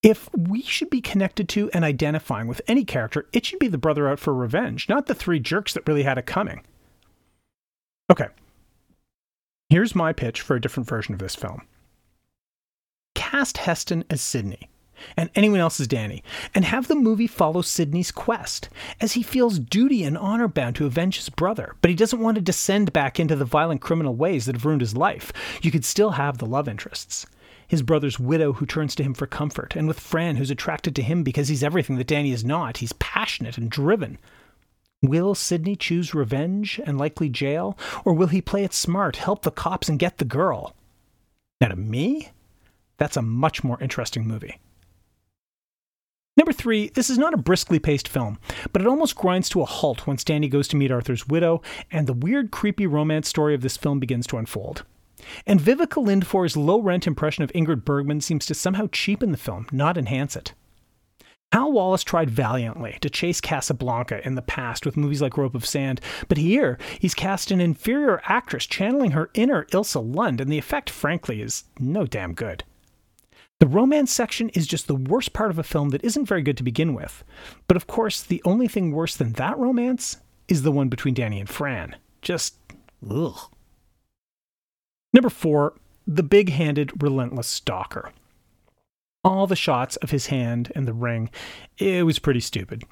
If 0.02 0.28
we 0.36 0.62
should 0.62 0.90
be 0.90 1.00
connected 1.00 1.48
to 1.50 1.70
and 1.72 1.84
identifying 1.84 2.46
with 2.46 2.62
any 2.68 2.84
character, 2.84 3.26
it 3.32 3.44
should 3.44 3.58
be 3.58 3.68
the 3.68 3.78
brother 3.78 4.08
out 4.08 4.20
for 4.20 4.32
revenge, 4.32 4.88
not 4.88 5.06
the 5.06 5.14
three 5.14 5.40
jerks 5.40 5.74
that 5.74 5.86
really 5.88 6.04
had 6.04 6.18
it 6.18 6.26
coming. 6.26 6.62
Okay. 8.10 8.28
Here's 9.68 9.94
my 9.94 10.12
pitch 10.12 10.40
for 10.40 10.54
a 10.54 10.60
different 10.60 10.88
version 10.88 11.14
of 11.14 11.18
this 11.18 11.34
film. 11.34 11.62
Cast 13.14 13.58
Heston 13.58 14.04
as 14.08 14.20
Sidney 14.20 14.68
and 15.16 15.30
anyone 15.34 15.60
else 15.60 15.78
as 15.80 15.86
Danny, 15.86 16.22
and 16.54 16.64
have 16.64 16.88
the 16.88 16.94
movie 16.96 17.26
follow 17.26 17.62
Sidney's 17.62 18.10
quest, 18.10 18.68
as 19.00 19.12
he 19.12 19.22
feels 19.22 19.58
duty 19.58 20.02
and 20.02 20.18
honor 20.18 20.48
bound 20.48 20.76
to 20.76 20.86
avenge 20.86 21.16
his 21.16 21.28
brother, 21.28 21.76
but 21.80 21.88
he 21.88 21.94
doesn't 21.94 22.20
want 22.20 22.34
to 22.34 22.40
descend 22.40 22.92
back 22.92 23.20
into 23.20 23.36
the 23.36 23.44
violent 23.44 23.80
criminal 23.80 24.16
ways 24.16 24.46
that 24.46 24.56
have 24.56 24.64
ruined 24.64 24.80
his 24.80 24.96
life. 24.96 25.32
You 25.62 25.70
could 25.70 25.84
still 25.84 26.10
have 26.10 26.38
the 26.38 26.46
love 26.46 26.68
interests 26.68 27.26
his 27.68 27.82
brother's 27.82 28.18
widow 28.18 28.54
who 28.54 28.66
turns 28.66 28.94
to 28.96 29.02
him 29.04 29.14
for 29.14 29.26
comfort, 29.26 29.76
and 29.76 29.86
with 29.86 30.00
Fran 30.00 30.36
who's 30.36 30.50
attracted 30.50 30.96
to 30.96 31.02
him 31.02 31.22
because 31.22 31.48
he's 31.48 31.62
everything 31.62 31.96
that 31.96 32.06
Danny 32.06 32.32
is 32.32 32.44
not. 32.44 32.78
He's 32.78 32.94
passionate 32.94 33.58
and 33.58 33.70
driven. 33.70 34.18
Will 35.02 35.34
Sidney 35.34 35.76
choose 35.76 36.14
revenge 36.14 36.80
and 36.84 36.98
likely 36.98 37.28
jail, 37.28 37.78
or 38.04 38.14
will 38.14 38.26
he 38.26 38.40
play 38.40 38.64
it 38.64 38.74
smart, 38.74 39.16
help 39.16 39.42
the 39.42 39.50
cops, 39.50 39.88
and 39.88 39.98
get 39.98 40.18
the 40.18 40.24
girl? 40.24 40.74
Now, 41.60 41.68
to 41.68 41.76
me, 41.76 42.30
that's 42.96 43.16
a 43.16 43.22
much 43.22 43.62
more 43.62 43.80
interesting 43.80 44.26
movie. 44.26 44.58
Number 46.36 46.52
three, 46.52 46.88
this 46.88 47.10
is 47.10 47.18
not 47.18 47.34
a 47.34 47.38
briskly 47.38 47.78
paced 47.80 48.08
film, 48.08 48.38
but 48.72 48.80
it 48.80 48.88
almost 48.88 49.16
grinds 49.16 49.48
to 49.50 49.60
a 49.60 49.66
halt 49.66 50.06
once 50.06 50.22
Danny 50.24 50.48
goes 50.48 50.68
to 50.68 50.76
meet 50.76 50.92
Arthur's 50.92 51.28
widow, 51.28 51.62
and 51.90 52.06
the 52.06 52.12
weird, 52.12 52.50
creepy 52.50 52.86
romance 52.86 53.28
story 53.28 53.54
of 53.54 53.60
this 53.60 53.76
film 53.76 53.98
begins 54.00 54.26
to 54.28 54.36
unfold. 54.36 54.84
And 55.46 55.60
Viveca 55.60 56.04
Lindfor's 56.04 56.56
low 56.56 56.80
rent 56.80 57.06
impression 57.06 57.44
of 57.44 57.52
Ingrid 57.52 57.84
Bergman 57.84 58.20
seems 58.20 58.46
to 58.46 58.54
somehow 58.54 58.88
cheapen 58.92 59.30
the 59.30 59.36
film, 59.36 59.66
not 59.72 59.96
enhance 59.96 60.36
it. 60.36 60.54
Hal 61.52 61.72
Wallis 61.72 62.04
tried 62.04 62.28
valiantly 62.28 62.98
to 63.00 63.08
chase 63.08 63.40
Casablanca 63.40 64.26
in 64.26 64.34
the 64.34 64.42
past 64.42 64.84
with 64.84 64.98
movies 64.98 65.22
like 65.22 65.38
Rope 65.38 65.54
of 65.54 65.64
Sand, 65.64 66.00
but 66.28 66.36
here 66.36 66.78
he's 66.98 67.14
cast 67.14 67.50
an 67.50 67.60
inferior 67.60 68.20
actress 68.24 68.66
channeling 68.66 69.12
her 69.12 69.30
inner 69.32 69.64
Ilsa 69.72 70.14
Lund, 70.14 70.42
and 70.42 70.52
the 70.52 70.58
effect, 70.58 70.90
frankly, 70.90 71.40
is 71.40 71.64
no 71.78 72.04
damn 72.04 72.34
good. 72.34 72.64
The 73.60 73.66
romance 73.66 74.12
section 74.12 74.50
is 74.50 74.66
just 74.66 74.86
the 74.86 74.94
worst 74.94 75.32
part 75.32 75.50
of 75.50 75.58
a 75.58 75.64
film 75.64 75.88
that 75.88 76.04
isn't 76.04 76.26
very 76.26 76.42
good 76.42 76.56
to 76.58 76.62
begin 76.62 76.94
with. 76.94 77.24
But 77.66 77.76
of 77.76 77.86
course, 77.86 78.22
the 78.22 78.42
only 78.44 78.68
thing 78.68 78.92
worse 78.92 79.16
than 79.16 79.32
that 79.32 79.58
romance 79.58 80.18
is 80.48 80.62
the 80.62 80.70
one 80.70 80.88
between 80.88 81.14
Danny 81.14 81.40
and 81.40 81.48
Fran. 81.48 81.96
Just, 82.22 82.56
ugh. 83.10 83.50
Number 85.12 85.30
four, 85.30 85.74
the 86.06 86.22
big 86.22 86.50
handed, 86.50 87.02
relentless 87.02 87.46
stalker. 87.46 88.12
All 89.24 89.46
the 89.46 89.56
shots 89.56 89.96
of 89.96 90.10
his 90.10 90.26
hand 90.26 90.72
and 90.74 90.86
the 90.86 90.92
ring, 90.92 91.30
it 91.76 92.06
was 92.06 92.18
pretty 92.18 92.40
stupid. 92.40 92.84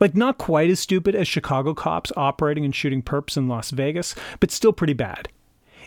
Like, 0.00 0.14
not 0.14 0.38
quite 0.38 0.70
as 0.70 0.80
stupid 0.80 1.14
as 1.14 1.28
Chicago 1.28 1.74
cops 1.74 2.10
operating 2.16 2.64
and 2.64 2.74
shooting 2.74 3.02
perps 3.02 3.36
in 3.36 3.48
Las 3.48 3.70
Vegas, 3.70 4.14
but 4.40 4.50
still 4.50 4.72
pretty 4.72 4.92
bad. 4.92 5.28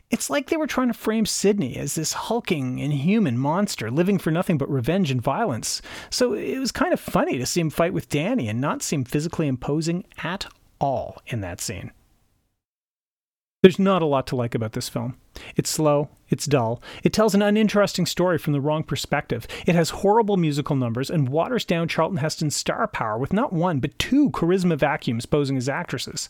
It's 0.10 0.30
like 0.30 0.50
they 0.50 0.58
were 0.58 0.68
trying 0.68 0.90
to 0.90 0.94
frame 0.94 1.26
Sidney 1.26 1.78
as 1.78 1.96
this 1.96 2.14
hulking, 2.14 2.80
inhuman 2.80 3.38
monster 3.38 3.90
living 3.90 4.18
for 4.18 4.32
nothing 4.32 4.58
but 4.58 4.70
revenge 4.70 5.10
and 5.10 5.22
violence. 5.22 5.82
So 6.10 6.34
it 6.34 6.60
was 6.60 6.72
kind 6.72 6.94
of 6.94 7.00
funny 7.00 7.38
to 7.38 7.46
see 7.46 7.62
him 7.62 7.70
fight 7.70 7.94
with 7.94 8.10
Danny 8.10 8.50
and 8.50 8.60
not 8.60 8.82
seem 8.82 9.06
physically 9.06 9.48
imposing 9.48 10.06
at 10.22 10.48
all 10.80 11.22
in 11.28 11.42
that 11.42 11.62
scene. 11.62 11.92
There's 13.62 13.80
not 13.80 14.02
a 14.02 14.06
lot 14.06 14.26
to 14.28 14.36
like 14.36 14.56
about 14.56 14.72
this 14.74 14.90
film. 14.90 15.18
It's 15.56 15.70
slow, 15.70 16.10
it's 16.30 16.46
dull, 16.46 16.82
it 17.04 17.14
tells 17.14 17.36
an 17.36 17.44
uninteresting 17.44 18.08
story 18.08 18.38
from 18.38 18.54
the 18.54 18.62
wrong 18.62 18.84
perspective, 18.84 19.48
it 19.68 19.76
has 19.76 19.90
horrible 19.90 20.38
musical 20.38 20.76
numbers, 20.76 21.10
and 21.10 21.30
waters 21.30 21.64
down 21.64 21.88
Charlton 21.88 22.18
Heston's 22.18 22.56
star 22.56 22.88
power 22.88 23.18
with 23.18 23.34
not 23.34 23.54
one, 23.54 23.80
but 23.80 23.98
two 24.00 24.32
charisma 24.32 24.78
vacuums 24.78 25.26
posing 25.26 25.58
as 25.58 25.70
actresses. 25.70 26.30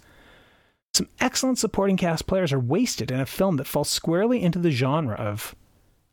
Some 0.94 1.08
excellent 1.22 1.58
supporting 1.58 1.96
cast 1.96 2.28
players 2.28 2.52
are 2.52 2.60
wasted 2.60 3.12
in 3.12 3.20
a 3.20 3.26
film 3.26 3.56
that 3.58 3.68
falls 3.68 3.90
squarely 3.90 4.42
into 4.42 4.60
the 4.60 4.72
genre 4.72 5.16
of 5.16 5.56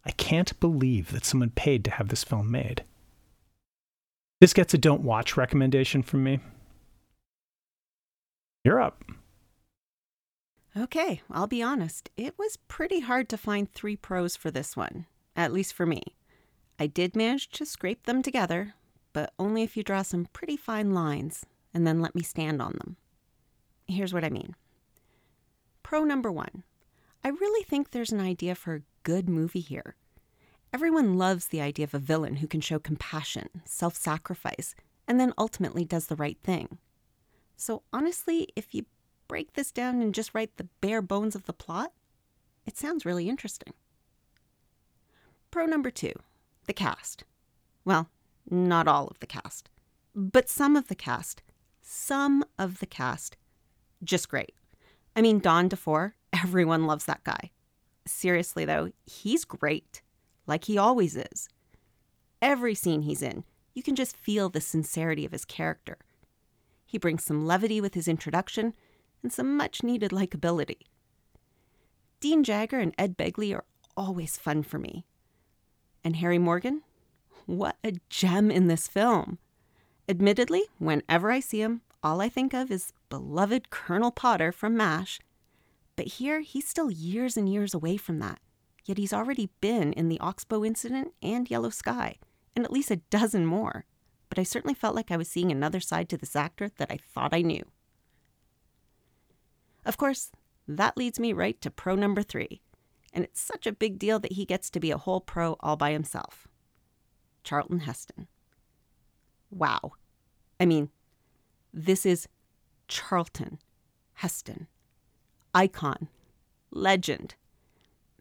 I 0.04 0.12
can't 0.12 0.58
believe 0.60 1.12
that 1.12 1.24
someone 1.24 1.50
paid 1.50 1.84
to 1.84 1.90
have 1.90 2.08
this 2.08 2.24
film 2.24 2.50
made. 2.50 2.84
This 4.40 4.54
gets 4.54 4.72
a 4.72 4.78
don't 4.78 5.02
watch 5.02 5.36
recommendation 5.36 6.02
from 6.02 6.22
me. 6.22 6.38
You're 8.64 8.80
up. 8.80 9.04
Okay, 10.78 11.22
I'll 11.28 11.48
be 11.48 11.60
honest. 11.60 12.08
It 12.16 12.38
was 12.38 12.56
pretty 12.68 13.00
hard 13.00 13.28
to 13.30 13.36
find 13.36 13.68
three 13.68 13.96
pros 13.96 14.36
for 14.36 14.52
this 14.52 14.76
one, 14.76 15.06
at 15.34 15.52
least 15.52 15.72
for 15.72 15.84
me. 15.84 16.02
I 16.78 16.86
did 16.86 17.16
manage 17.16 17.50
to 17.50 17.66
scrape 17.66 18.04
them 18.04 18.22
together, 18.22 18.74
but 19.12 19.32
only 19.40 19.64
if 19.64 19.76
you 19.76 19.82
draw 19.82 20.02
some 20.02 20.28
pretty 20.32 20.56
fine 20.56 20.94
lines 20.94 21.44
and 21.74 21.84
then 21.84 22.00
let 22.00 22.14
me 22.14 22.22
stand 22.22 22.62
on 22.62 22.74
them. 22.78 22.96
Here's 23.88 24.14
what 24.14 24.22
I 24.22 24.30
mean. 24.30 24.54
Pro 25.82 26.04
number 26.04 26.30
one 26.30 26.62
I 27.24 27.30
really 27.30 27.64
think 27.64 27.90
there's 27.90 28.12
an 28.12 28.20
idea 28.20 28.54
for 28.54 28.74
a 28.76 28.82
good 29.02 29.28
movie 29.28 29.58
here. 29.58 29.96
Everyone 30.72 31.18
loves 31.18 31.48
the 31.48 31.60
idea 31.60 31.84
of 31.84 31.94
a 31.94 31.98
villain 31.98 32.36
who 32.36 32.46
can 32.46 32.60
show 32.60 32.78
compassion, 32.78 33.48
self 33.64 33.96
sacrifice, 33.96 34.76
and 35.08 35.18
then 35.18 35.34
ultimately 35.36 35.84
does 35.84 36.06
the 36.06 36.14
right 36.14 36.38
thing. 36.40 36.78
So, 37.56 37.82
honestly, 37.92 38.48
if 38.54 38.72
you 38.72 38.84
break 39.28 39.52
this 39.52 39.70
down 39.70 40.02
and 40.02 40.14
just 40.14 40.34
write 40.34 40.56
the 40.56 40.68
bare 40.80 41.02
bones 41.02 41.34
of 41.34 41.44
the 41.44 41.52
plot, 41.52 41.92
it 42.66 42.76
sounds 42.76 43.06
really 43.06 43.28
interesting. 43.28 43.72
Pro 45.50 45.66
number 45.66 45.90
two 45.90 46.12
the 46.66 46.72
cast. 46.74 47.24
Well, 47.84 48.10
not 48.50 48.86
all 48.86 49.08
of 49.08 49.18
the 49.20 49.26
cast, 49.26 49.70
but 50.14 50.48
some 50.50 50.76
of 50.76 50.88
the 50.88 50.94
cast. 50.94 51.42
Some 51.80 52.44
of 52.58 52.80
the 52.80 52.86
cast. 52.86 53.38
Just 54.04 54.28
great. 54.28 54.54
I 55.16 55.22
mean, 55.22 55.38
Don 55.38 55.70
DeFore, 55.70 56.12
everyone 56.32 56.86
loves 56.86 57.06
that 57.06 57.24
guy. 57.24 57.50
Seriously, 58.06 58.64
though, 58.64 58.92
he's 59.06 59.44
great, 59.44 60.02
like 60.46 60.64
he 60.64 60.76
always 60.76 61.16
is. 61.16 61.48
Every 62.40 62.74
scene 62.74 63.02
he's 63.02 63.22
in, 63.22 63.44
you 63.74 63.82
can 63.82 63.96
just 63.96 64.16
feel 64.16 64.48
the 64.48 64.60
sincerity 64.60 65.24
of 65.24 65.32
his 65.32 65.44
character. 65.44 65.98
He 66.84 66.98
brings 66.98 67.24
some 67.24 67.46
levity 67.46 67.80
with 67.80 67.94
his 67.94 68.08
introduction 68.08 68.74
and 69.22 69.32
some 69.32 69.56
much 69.56 69.82
needed 69.82 70.10
likability. 70.10 70.86
Dean 72.20 72.42
Jagger 72.42 72.78
and 72.78 72.94
Ed 72.98 73.16
Begley 73.16 73.54
are 73.54 73.64
always 73.96 74.36
fun 74.36 74.62
for 74.62 74.78
me. 74.78 75.04
And 76.04 76.16
Harry 76.16 76.38
Morgan? 76.38 76.82
What 77.46 77.76
a 77.84 77.94
gem 78.08 78.50
in 78.50 78.66
this 78.66 78.88
film! 78.88 79.38
Admittedly, 80.08 80.64
whenever 80.78 81.30
I 81.30 81.40
see 81.40 81.60
him, 81.60 81.82
all 82.02 82.20
I 82.20 82.28
think 82.28 82.54
of 82.54 82.70
is 82.70 82.92
beloved 83.08 83.70
Colonel 83.70 84.10
Potter 84.10 84.52
from 84.52 84.76
MASH. 84.76 85.20
But 85.96 86.06
here, 86.06 86.40
he's 86.40 86.68
still 86.68 86.90
years 86.90 87.36
and 87.36 87.48
years 87.48 87.74
away 87.74 87.96
from 87.96 88.18
that. 88.20 88.40
Yet 88.84 88.98
he's 88.98 89.12
already 89.12 89.50
been 89.60 89.92
in 89.92 90.08
the 90.08 90.20
Oxbow 90.20 90.64
incident 90.64 91.12
and 91.22 91.50
Yellow 91.50 91.70
Sky, 91.70 92.16
and 92.56 92.64
at 92.64 92.72
least 92.72 92.90
a 92.90 93.02
dozen 93.10 93.44
more. 93.44 93.84
But 94.28 94.38
I 94.38 94.44
certainly 94.44 94.74
felt 94.74 94.94
like 94.94 95.10
I 95.10 95.16
was 95.16 95.28
seeing 95.28 95.50
another 95.50 95.80
side 95.80 96.08
to 96.08 96.16
this 96.16 96.36
actor 96.36 96.70
that 96.78 96.90
I 96.90 96.96
thought 96.96 97.34
I 97.34 97.42
knew. 97.42 97.64
Of 99.88 99.96
course, 99.96 100.30
that 100.68 100.98
leads 100.98 101.18
me 101.18 101.32
right 101.32 101.58
to 101.62 101.70
pro 101.70 101.94
number 101.94 102.22
three, 102.22 102.60
and 103.10 103.24
it's 103.24 103.40
such 103.40 103.66
a 103.66 103.72
big 103.72 103.98
deal 103.98 104.18
that 104.18 104.32
he 104.32 104.44
gets 104.44 104.68
to 104.70 104.78
be 104.78 104.90
a 104.90 104.98
whole 104.98 105.22
pro 105.22 105.56
all 105.60 105.76
by 105.76 105.92
himself 105.92 106.46
Charlton 107.42 107.80
Heston. 107.80 108.28
Wow. 109.50 109.92
I 110.60 110.66
mean, 110.66 110.90
this 111.72 112.04
is 112.04 112.28
Charlton 112.86 113.60
Heston. 114.12 114.66
Icon. 115.54 116.08
Legend. 116.70 117.34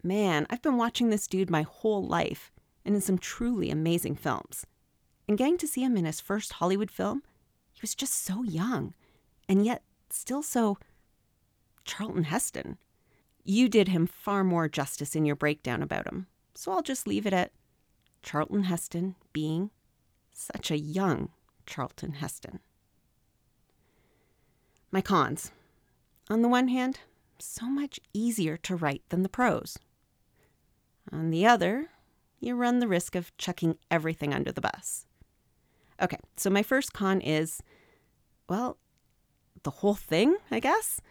Man, 0.01 0.47
I've 0.49 0.61
been 0.61 0.77
watching 0.77 1.09
this 1.09 1.27
dude 1.27 1.49
my 1.49 1.63
whole 1.63 2.07
life 2.07 2.49
and 2.85 2.95
in 2.95 3.01
some 3.01 3.17
truly 3.17 3.69
amazing 3.69 4.15
films. 4.15 4.65
And 5.27 5.37
getting 5.37 5.57
to 5.57 5.67
see 5.67 5.83
him 5.83 5.97
in 5.97 6.05
his 6.05 6.21
first 6.21 6.53
Hollywood 6.53 6.89
film, 6.89 7.23
he 7.73 7.81
was 7.81 7.93
just 7.93 8.13
so 8.13 8.43
young 8.43 8.93
and 9.49 9.65
yet 9.65 9.83
still 10.09 10.41
so 10.41 10.77
Charlton 11.87 12.25
Heston. 12.25 12.77
You 13.43 13.69
did 13.69 13.87
him 13.87 14.05
far 14.05 14.43
more 14.43 14.67
justice 14.67 15.15
in 15.15 15.25
your 15.25 15.35
breakdown 15.35 15.81
about 15.81 16.05
him, 16.05 16.27
so 16.53 16.71
I'll 16.71 16.83
just 16.83 17.07
leave 17.07 17.25
it 17.25 17.33
at 17.33 17.51
Charlton 18.21 18.63
Heston 18.63 19.15
being 19.33 19.71
such 20.31 20.69
a 20.69 20.77
young 20.77 21.29
Charlton 21.65 22.13
Heston. 22.13 22.59
My 24.91 25.01
cons. 25.01 25.51
On 26.29 26.41
the 26.41 26.49
one 26.49 26.67
hand, 26.67 26.99
so 27.39 27.67
much 27.67 27.99
easier 28.13 28.57
to 28.57 28.75
write 28.75 29.03
than 29.09 29.23
the 29.23 29.29
pros. 29.29 29.79
On 31.11 31.29
the 31.29 31.45
other, 31.45 31.87
you 32.39 32.55
run 32.55 32.79
the 32.79 32.87
risk 32.87 33.15
of 33.15 33.35
chucking 33.37 33.77
everything 33.89 34.33
under 34.33 34.51
the 34.51 34.61
bus. 34.61 35.05
Okay, 36.01 36.19
so 36.35 36.49
my 36.49 36.63
first 36.63 36.93
con 36.93 37.21
is, 37.21 37.63
well, 38.49 38.77
the 39.63 39.71
whole 39.71 39.95
thing, 39.95 40.35
I 40.51 40.59
guess. 40.59 41.01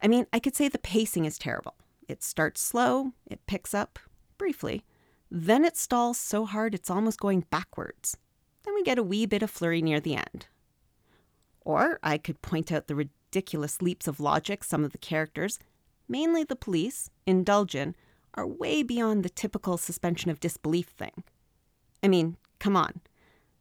I 0.00 0.08
mean, 0.08 0.26
I 0.32 0.38
could 0.38 0.54
say 0.54 0.68
the 0.68 0.78
pacing 0.78 1.24
is 1.24 1.38
terrible. 1.38 1.74
It 2.08 2.22
starts 2.22 2.60
slow, 2.60 3.12
it 3.26 3.46
picks 3.46 3.74
up 3.74 3.98
briefly, 4.38 4.84
then 5.30 5.64
it 5.64 5.76
stalls 5.76 6.18
so 6.18 6.46
hard 6.46 6.74
it's 6.74 6.90
almost 6.90 7.20
going 7.20 7.44
backwards. 7.50 8.16
Then 8.64 8.74
we 8.74 8.82
get 8.82 8.98
a 8.98 9.02
wee 9.02 9.26
bit 9.26 9.42
of 9.42 9.50
flurry 9.50 9.82
near 9.82 10.00
the 10.00 10.14
end. 10.14 10.46
Or 11.64 11.98
I 12.02 12.16
could 12.16 12.40
point 12.40 12.72
out 12.72 12.86
the 12.86 12.94
ridiculous 12.94 13.82
leaps 13.82 14.08
of 14.08 14.20
logic 14.20 14.64
some 14.64 14.84
of 14.84 14.92
the 14.92 14.98
characters, 14.98 15.58
mainly 16.08 16.44
the 16.44 16.56
police, 16.56 17.10
indulge 17.26 17.74
in, 17.74 17.94
are 18.34 18.46
way 18.46 18.82
beyond 18.82 19.22
the 19.22 19.28
typical 19.28 19.76
suspension 19.76 20.30
of 20.30 20.40
disbelief 20.40 20.86
thing. 20.86 21.24
I 22.02 22.08
mean, 22.08 22.36
come 22.58 22.76
on. 22.76 23.00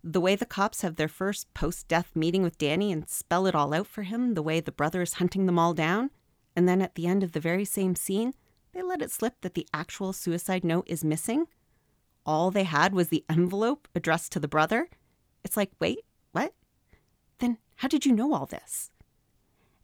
The 0.04 0.22
way 0.22 0.36
the 0.36 0.46
cops 0.46 0.82
have 0.84 0.96
their 0.96 1.08
first 1.10 1.54
post 1.54 1.88
death 1.88 2.16
meeting 2.16 2.44
with 2.44 2.58
Danny 2.58 2.92
and 2.92 3.10
spell 3.10 3.46
it 3.46 3.56
all 3.56 3.74
out 3.74 3.88
for 3.88 4.04
him, 4.04 4.36
the 4.36 4.44
way 4.44 4.62
the 4.62 4.72
brother 4.72 5.02
is 5.02 5.16
hunting 5.16 5.48
them 5.48 5.60
all 5.60 5.74
down, 5.74 6.12
and 6.58 6.68
then 6.68 6.82
at 6.82 6.96
the 6.96 7.08
end 7.08 7.24
of 7.24 7.32
the 7.32 7.40
very 7.40 7.64
same 7.64 7.96
scene, 7.96 8.34
they 8.74 8.82
let 8.82 9.02
it 9.02 9.12
slip 9.12 9.40
that 9.40 9.54
the 9.54 9.68
actual 9.74 10.12
suicide 10.12 10.66
note 10.66 10.88
is 10.90 11.06
missing. 11.06 11.46
All 12.26 12.52
they 12.52 12.66
had 12.66 12.94
was 12.94 13.08
the 13.08 13.24
envelope 13.30 13.88
addressed 13.96 14.34
to 14.34 14.42
the 14.42 14.50
brother. 14.50 14.90
It's 15.46 15.56
like, 15.56 15.72
wait, 15.80 16.00
what? 16.34 16.54
Then 17.40 17.60
how 17.78 17.88
did 17.88 18.06
you 18.06 18.12
know 18.12 18.34
all 18.34 18.46
this? 18.46 18.92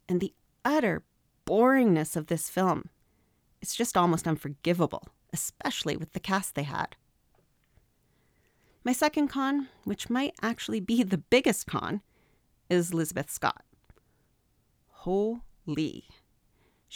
and 0.08 0.20
the 0.20 0.34
utter 0.64 1.02
boringness 1.46 2.16
of 2.16 2.26
this 2.26 2.50
film. 2.50 2.88
It's 3.60 3.74
just 3.74 3.96
almost 3.96 4.26
unforgivable, 4.26 5.08
especially 5.32 5.96
with 5.96 6.12
the 6.12 6.20
cast 6.20 6.54
they 6.54 6.64
had. 6.64 6.96
My 8.84 8.92
second 8.92 9.28
con, 9.28 9.68
which 9.84 10.10
might 10.10 10.34
actually 10.42 10.80
be 10.80 11.02
the 11.02 11.18
biggest 11.18 11.66
con, 11.66 12.02
is 12.68 12.92
Lizabeth 12.92 13.30
Scott. 13.30 13.64
Holy. 14.90 16.04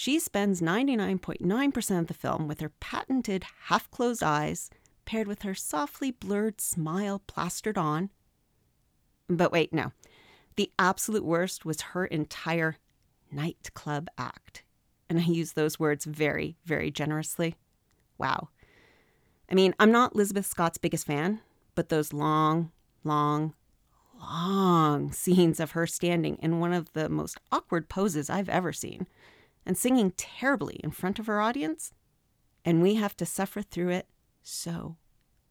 She 0.00 0.20
spends 0.20 0.60
99.9% 0.60 1.98
of 1.98 2.06
the 2.06 2.14
film 2.14 2.46
with 2.46 2.60
her 2.60 2.68
patented 2.78 3.44
half 3.64 3.90
closed 3.90 4.22
eyes, 4.22 4.70
paired 5.04 5.26
with 5.26 5.42
her 5.42 5.56
softly 5.56 6.12
blurred 6.12 6.60
smile 6.60 7.20
plastered 7.26 7.76
on. 7.76 8.10
But 9.28 9.50
wait, 9.50 9.72
no. 9.72 9.90
The 10.54 10.70
absolute 10.78 11.24
worst 11.24 11.64
was 11.64 11.80
her 11.80 12.04
entire 12.06 12.76
nightclub 13.32 14.06
act. 14.16 14.62
And 15.08 15.18
I 15.18 15.24
use 15.24 15.54
those 15.54 15.80
words 15.80 16.04
very, 16.04 16.56
very 16.64 16.92
generously. 16.92 17.56
Wow. 18.18 18.50
I 19.50 19.56
mean, 19.56 19.74
I'm 19.80 19.90
not 19.90 20.14
Elizabeth 20.14 20.46
Scott's 20.46 20.78
biggest 20.78 21.08
fan, 21.08 21.40
but 21.74 21.88
those 21.88 22.12
long, 22.12 22.70
long, 23.02 23.52
long 24.20 25.10
scenes 25.12 25.58
of 25.58 25.72
her 25.72 25.88
standing 25.88 26.38
in 26.40 26.60
one 26.60 26.72
of 26.72 26.92
the 26.92 27.08
most 27.08 27.40
awkward 27.50 27.88
poses 27.88 28.30
I've 28.30 28.48
ever 28.48 28.72
seen 28.72 29.08
and 29.68 29.76
singing 29.78 30.12
terribly 30.16 30.80
in 30.82 30.90
front 30.90 31.18
of 31.18 31.26
her 31.26 31.40
audience, 31.40 31.92
and 32.64 32.82
we 32.82 32.94
have 32.94 33.16
to 33.18 33.26
suffer 33.26 33.62
through 33.62 33.90
it 33.90 34.08
so 34.42 34.96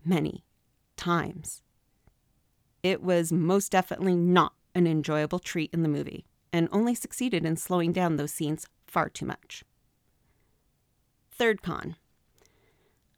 many 0.04 0.44
times. 0.98 1.62
It 2.82 3.04
was 3.04 3.32
most 3.32 3.72
definitely 3.72 4.16
not 4.16 4.54
an 4.74 4.88
enjoyable 4.88 5.40
treat 5.40 5.72
in 5.72 5.84
the 5.84 5.90
movie 5.90 6.26
and 6.52 6.68
only 6.72 6.96
succeeded 6.96 7.46
in 7.46 7.58
slowing 7.58 7.94
down 7.94 8.16
those 8.16 8.34
scenes 8.34 8.66
far 8.88 9.08
too 9.08 9.26
much. 9.26 9.64
third 11.30 11.62
con. 11.62 11.96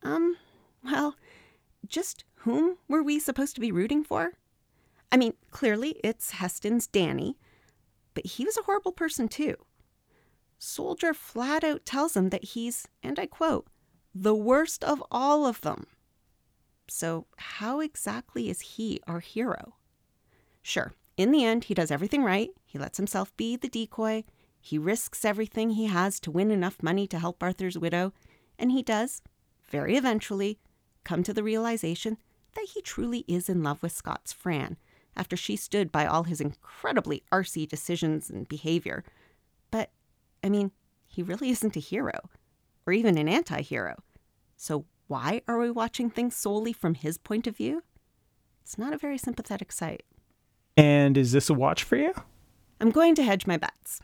Um, 0.04 0.36
well, 0.84 1.16
just 1.88 2.26
whom 2.40 2.78
were 2.90 3.04
we 3.04 3.20
supposed 3.20 3.56
to 3.56 3.62
be 3.62 3.72
rooting 3.72 4.04
for? 4.04 4.34
I 5.12 5.18
mean, 5.18 5.34
clearly 5.52 6.00
it's 6.04 6.32
Heston's 6.32 6.88
Danny, 6.88 7.38
but 8.14 8.26
he 8.26 8.44
was 8.44 8.58
a 8.58 8.64
horrible 8.64 8.92
person 8.92 9.30
too. 9.30 9.56
Soldier 10.60 11.14
flat 11.14 11.64
out 11.64 11.86
tells 11.86 12.16
him 12.16 12.30
that 12.30 12.44
he's, 12.44 12.88
and 13.02 13.18
I 13.18 13.26
quote, 13.26 13.68
the 14.14 14.36
worst 14.36 14.84
of 14.84 15.02
all 15.10 15.46
of 15.46 15.62
them. 15.62 15.88
So, 16.88 17.28
how 17.38 17.80
exactly 17.80 18.50
is 18.50 18.62
he 18.62 19.00
our 19.08 19.22
hero? 19.22 19.76
Sure, 20.62 20.94
in 21.16 21.32
the 21.32 21.46
end, 21.46 21.66
he 21.66 21.74
does 21.74 21.92
everything 21.92 22.24
right. 22.24 22.50
He 22.66 22.78
lets 22.78 22.98
himself 22.98 23.36
be 23.38 23.56
the 23.56 23.70
decoy. 23.70 24.26
He 24.60 24.78
risks 24.78 25.24
everything 25.24 25.72
he 25.72 25.86
has 25.86 26.20
to 26.22 26.32
win 26.32 26.52
enough 26.52 26.84
money 26.84 27.08
to 27.08 27.20
help 27.20 27.42
Arthur's 27.42 27.78
widow. 27.78 28.14
And 28.58 28.72
he 28.72 28.84
does, 28.84 29.22
very 29.70 29.96
eventually, 29.96 30.60
come 31.04 31.24
to 31.24 31.34
the 31.34 31.44
realization 31.44 32.18
that 32.56 32.68
he 32.74 32.82
truly 32.82 33.24
is 33.28 33.48
in 33.48 33.64
love 33.64 33.82
with 33.82 33.92
Scott's 33.92 34.34
Fran 34.34 34.78
after 35.16 35.38
she 35.38 35.56
stood 35.56 35.92
by 35.92 36.06
all 36.06 36.24
his 36.24 36.42
incredibly 36.42 37.24
arsy 37.32 37.68
decisions 37.68 38.30
and 38.30 38.48
behavior. 38.48 39.04
But, 40.42 40.48
I 40.48 40.50
mean, 40.50 40.72
he 41.06 41.24
really 41.24 41.50
isn't 41.50 41.76
a 41.76 41.80
hero, 41.80 42.30
or 42.86 42.94
even 42.94 43.18
an 43.18 43.28
anti 43.28 43.62
hero. 43.62 44.04
So, 44.56 44.86
why 45.08 45.42
are 45.48 45.58
we 45.58 45.72
watching 45.72 46.10
things 46.10 46.36
solely 46.36 46.74
from 46.74 46.94
his 46.94 47.18
point 47.18 47.48
of 47.48 47.58
view? 47.58 47.84
It's 48.64 48.78
not 48.78 48.94
a 48.94 48.98
very 48.98 49.18
sympathetic 49.18 49.72
sight. 49.72 50.04
And 50.78 51.18
is 51.18 51.32
this 51.32 51.50
a 51.50 51.54
watch 51.54 51.84
for 51.84 51.96
you? 51.96 52.14
I'm 52.80 52.92
going 52.92 53.16
to 53.16 53.24
hedge 53.24 53.48
my 53.48 53.58
bets. 53.58 54.00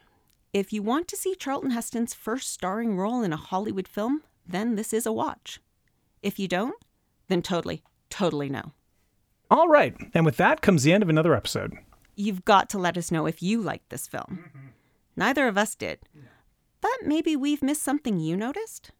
If 0.53 0.73
you 0.73 0.81
want 0.81 1.07
to 1.09 1.17
see 1.17 1.35
Charlton 1.35 1.71
Heston's 1.71 2.13
first 2.13 2.51
starring 2.51 2.97
role 2.97 3.21
in 3.21 3.33
a 3.33 3.37
Hollywood 3.37 3.87
film, 3.87 4.23
then 4.47 4.75
this 4.75 4.93
is 4.93 5.05
a 5.05 5.11
watch. 5.11 5.59
If 6.23 6.39
you 6.39 6.47
don't, 6.47 6.75
then 7.27 7.41
totally, 7.41 7.83
totally 8.09 8.49
no. 8.49 8.71
All 9.51 9.67
right. 9.67 9.95
And 10.13 10.25
with 10.25 10.37
that 10.37 10.61
comes 10.61 10.83
the 10.83 10.93
end 10.93 11.03
of 11.03 11.09
another 11.09 11.35
episode. 11.35 11.73
You've 12.15 12.45
got 12.45 12.69
to 12.69 12.77
let 12.77 12.97
us 12.97 13.11
know 13.11 13.25
if 13.25 13.43
you 13.43 13.61
liked 13.61 13.89
this 13.89 14.07
film. 14.07 14.45
Mm-hmm. 14.49 14.67
Neither 15.15 15.47
of 15.47 15.57
us 15.57 15.75
did. 15.75 15.99
But 16.81 17.05
maybe 17.05 17.35
we've 17.35 17.63
missed 17.63 17.83
something 17.83 18.19
you 18.19 18.35
noticed? 18.35 18.91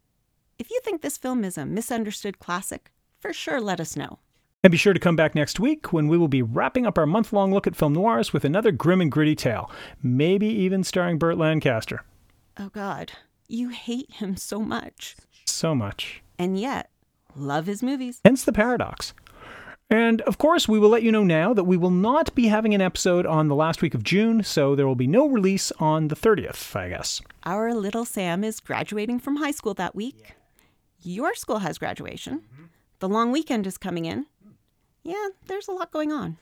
If 0.58 0.70
you 0.70 0.80
think 0.82 1.02
this 1.02 1.18
film 1.18 1.44
is 1.44 1.58
a 1.58 1.66
misunderstood 1.66 2.38
classic, 2.38 2.90
for 3.20 3.32
sure 3.32 3.60
let 3.60 3.80
us 3.80 3.96
know. 3.96 4.18
And 4.64 4.70
be 4.70 4.78
sure 4.78 4.94
to 4.94 5.00
come 5.00 5.14
back 5.16 5.34
next 5.34 5.60
week 5.60 5.92
when 5.92 6.08
we 6.08 6.18
will 6.18 6.28
be 6.28 6.42
wrapping 6.42 6.86
up 6.86 6.98
our 6.98 7.06
month 7.06 7.32
long 7.32 7.52
look 7.52 7.66
at 7.66 7.76
film 7.76 7.92
noirs 7.92 8.32
with 8.32 8.44
another 8.44 8.72
grim 8.72 9.00
and 9.00 9.12
gritty 9.12 9.36
tale, 9.36 9.70
maybe 10.02 10.46
even 10.48 10.82
starring 10.82 11.18
Burt 11.18 11.38
Lancaster. 11.38 12.02
Oh, 12.58 12.70
God. 12.70 13.12
You 13.46 13.68
hate 13.68 14.10
him 14.14 14.36
so 14.36 14.58
much. 14.60 15.14
So 15.44 15.74
much. 15.74 16.22
And 16.38 16.58
yet, 16.58 16.90
love 17.36 17.66
his 17.66 17.82
movies. 17.82 18.20
Hence 18.24 18.44
the 18.44 18.52
paradox. 18.52 19.12
And 19.88 20.20
of 20.22 20.38
course, 20.38 20.68
we 20.68 20.78
will 20.80 20.88
let 20.88 21.04
you 21.04 21.12
know 21.12 21.22
now 21.22 21.54
that 21.54 21.64
we 21.64 21.76
will 21.76 21.90
not 21.90 22.34
be 22.34 22.48
having 22.48 22.74
an 22.74 22.80
episode 22.80 23.24
on 23.24 23.46
the 23.46 23.54
last 23.54 23.82
week 23.82 23.94
of 23.94 24.02
June, 24.02 24.42
so 24.42 24.74
there 24.74 24.86
will 24.86 24.96
be 24.96 25.06
no 25.06 25.28
release 25.28 25.70
on 25.78 26.08
the 26.08 26.16
30th, 26.16 26.74
I 26.74 26.88
guess. 26.88 27.22
Our 27.44 27.72
little 27.72 28.04
Sam 28.04 28.42
is 28.42 28.58
graduating 28.58 29.20
from 29.20 29.36
high 29.36 29.52
school 29.52 29.74
that 29.74 29.94
week. 29.94 30.16
Yeah. 30.18 30.30
Your 31.02 31.34
school 31.36 31.58
has 31.58 31.78
graduation. 31.78 32.40
Mm-hmm. 32.40 32.64
The 32.98 33.08
long 33.08 33.30
weekend 33.30 33.66
is 33.66 33.78
coming 33.78 34.06
in. 34.06 34.26
Yeah, 35.04 35.28
there's 35.46 35.68
a 35.68 35.72
lot 35.72 35.92
going 35.92 36.10
on. 36.10 36.38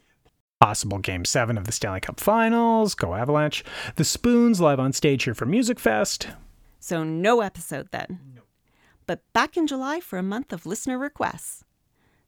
Possible 0.60 0.98
Game 0.98 1.26
7 1.26 1.58
of 1.58 1.64
the 1.64 1.72
Stanley 1.72 2.00
Cup 2.00 2.18
Finals, 2.18 2.94
Go 2.94 3.14
Avalanche, 3.14 3.62
The 3.96 4.04
Spoons 4.04 4.60
live 4.60 4.80
on 4.80 4.94
stage 4.94 5.24
here 5.24 5.34
for 5.34 5.44
Music 5.44 5.78
Fest. 5.78 6.28
So, 6.80 7.04
no 7.04 7.42
episode 7.42 7.88
then. 7.90 8.20
No. 8.34 8.42
But 9.06 9.20
back 9.34 9.58
in 9.58 9.66
July 9.66 10.00
for 10.00 10.18
a 10.18 10.22
month 10.22 10.52
of 10.52 10.64
listener 10.64 10.98
requests. 10.98 11.63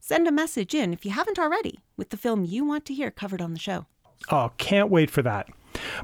Send 0.08 0.28
a 0.28 0.30
message 0.30 0.72
in 0.72 0.92
if 0.92 1.04
you 1.04 1.10
haven't 1.10 1.36
already 1.36 1.80
with 1.96 2.10
the 2.10 2.16
film 2.16 2.44
you 2.44 2.64
want 2.64 2.84
to 2.84 2.94
hear 2.94 3.10
covered 3.10 3.42
on 3.42 3.54
the 3.54 3.58
show. 3.58 3.86
Oh, 4.30 4.52
can't 4.56 4.88
wait 4.88 5.10
for 5.10 5.20
that. 5.22 5.48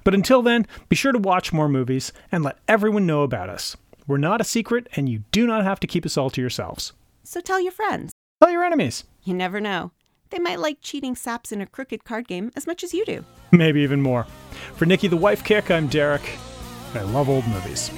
But 0.03 0.13
until 0.13 0.43
then, 0.43 0.67
be 0.89 0.97
sure 0.97 1.13
to 1.13 1.21
watch 1.21 1.53
more 1.53 1.69
movies 1.69 2.13
and 2.33 2.43
let 2.43 2.59
everyone 2.67 3.07
know 3.07 3.23
about 3.23 3.49
us. 3.49 3.77
We're 4.09 4.17
not 4.17 4.41
a 4.41 4.45
secret, 4.45 4.89
and 4.97 5.09
you 5.09 5.23
do 5.31 5.47
not 5.47 5.63
have 5.63 5.79
to 5.79 5.87
keep 5.87 6.05
us 6.05 6.17
all 6.17 6.31
to 6.31 6.41
yourselves. 6.41 6.95
So 7.23 7.41
tell 7.41 7.61
your 7.61 7.71
friends. 7.71 8.11
Tell 8.43 8.51
your 8.51 8.65
enemies. 8.65 9.05
You 9.23 9.35
never 9.35 9.61
know. 9.61 9.93
They 10.31 10.41
might 10.41 10.59
like 10.59 10.79
cheating 10.81 11.15
saps 11.15 11.53
in 11.53 11.61
a 11.61 11.67
crooked 11.67 12.03
card 12.03 12.27
game 12.27 12.51
as 12.57 12.67
much 12.67 12.83
as 12.83 12.93
you 12.93 13.05
do. 13.05 13.25
Maybe 13.53 13.83
even 13.83 14.03
more. 14.03 14.27
For 14.75 14.85
Nikki 14.85 15.07
the 15.07 15.17
Wife 15.17 15.45
Kick, 15.45 15.71
I'm 15.71 15.87
Derek. 15.87 16.29
I 16.97 17.03
love 17.03 17.29
old 17.29 17.47
movies. 17.47 17.93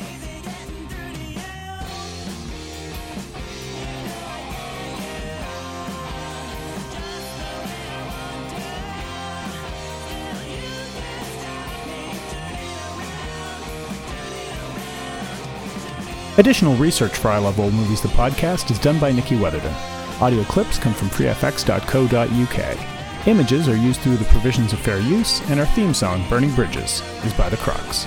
Additional 16.37 16.75
research 16.75 17.17
for 17.17 17.29
I 17.29 17.39
Love 17.39 17.61
Old 17.61 17.75
Movies, 17.75 18.01
the 18.01 18.09
podcast, 18.09 18.73
is 18.73 18.81
done 18.81 18.99
by 18.99 19.13
Nikki 19.13 19.37
Weatherden. 19.37 19.73
Audio 20.21 20.43
clips 20.45 20.79
come 20.79 20.93
from 20.93 21.09
freefx.co.uk. 21.09 23.27
Images 23.29 23.69
are 23.69 23.77
used 23.77 24.01
through 24.01 24.17
the 24.17 24.25
provisions 24.25 24.73
of 24.73 24.81
fair 24.81 24.99
use, 24.99 25.49
and 25.49 25.61
our 25.61 25.67
theme 25.67 25.95
song, 25.95 26.29
Burning 26.29 26.53
Bridges, 26.57 27.03
is 27.25 27.33
by 27.35 27.49
The 27.49 27.57
Crocs. 27.59 28.07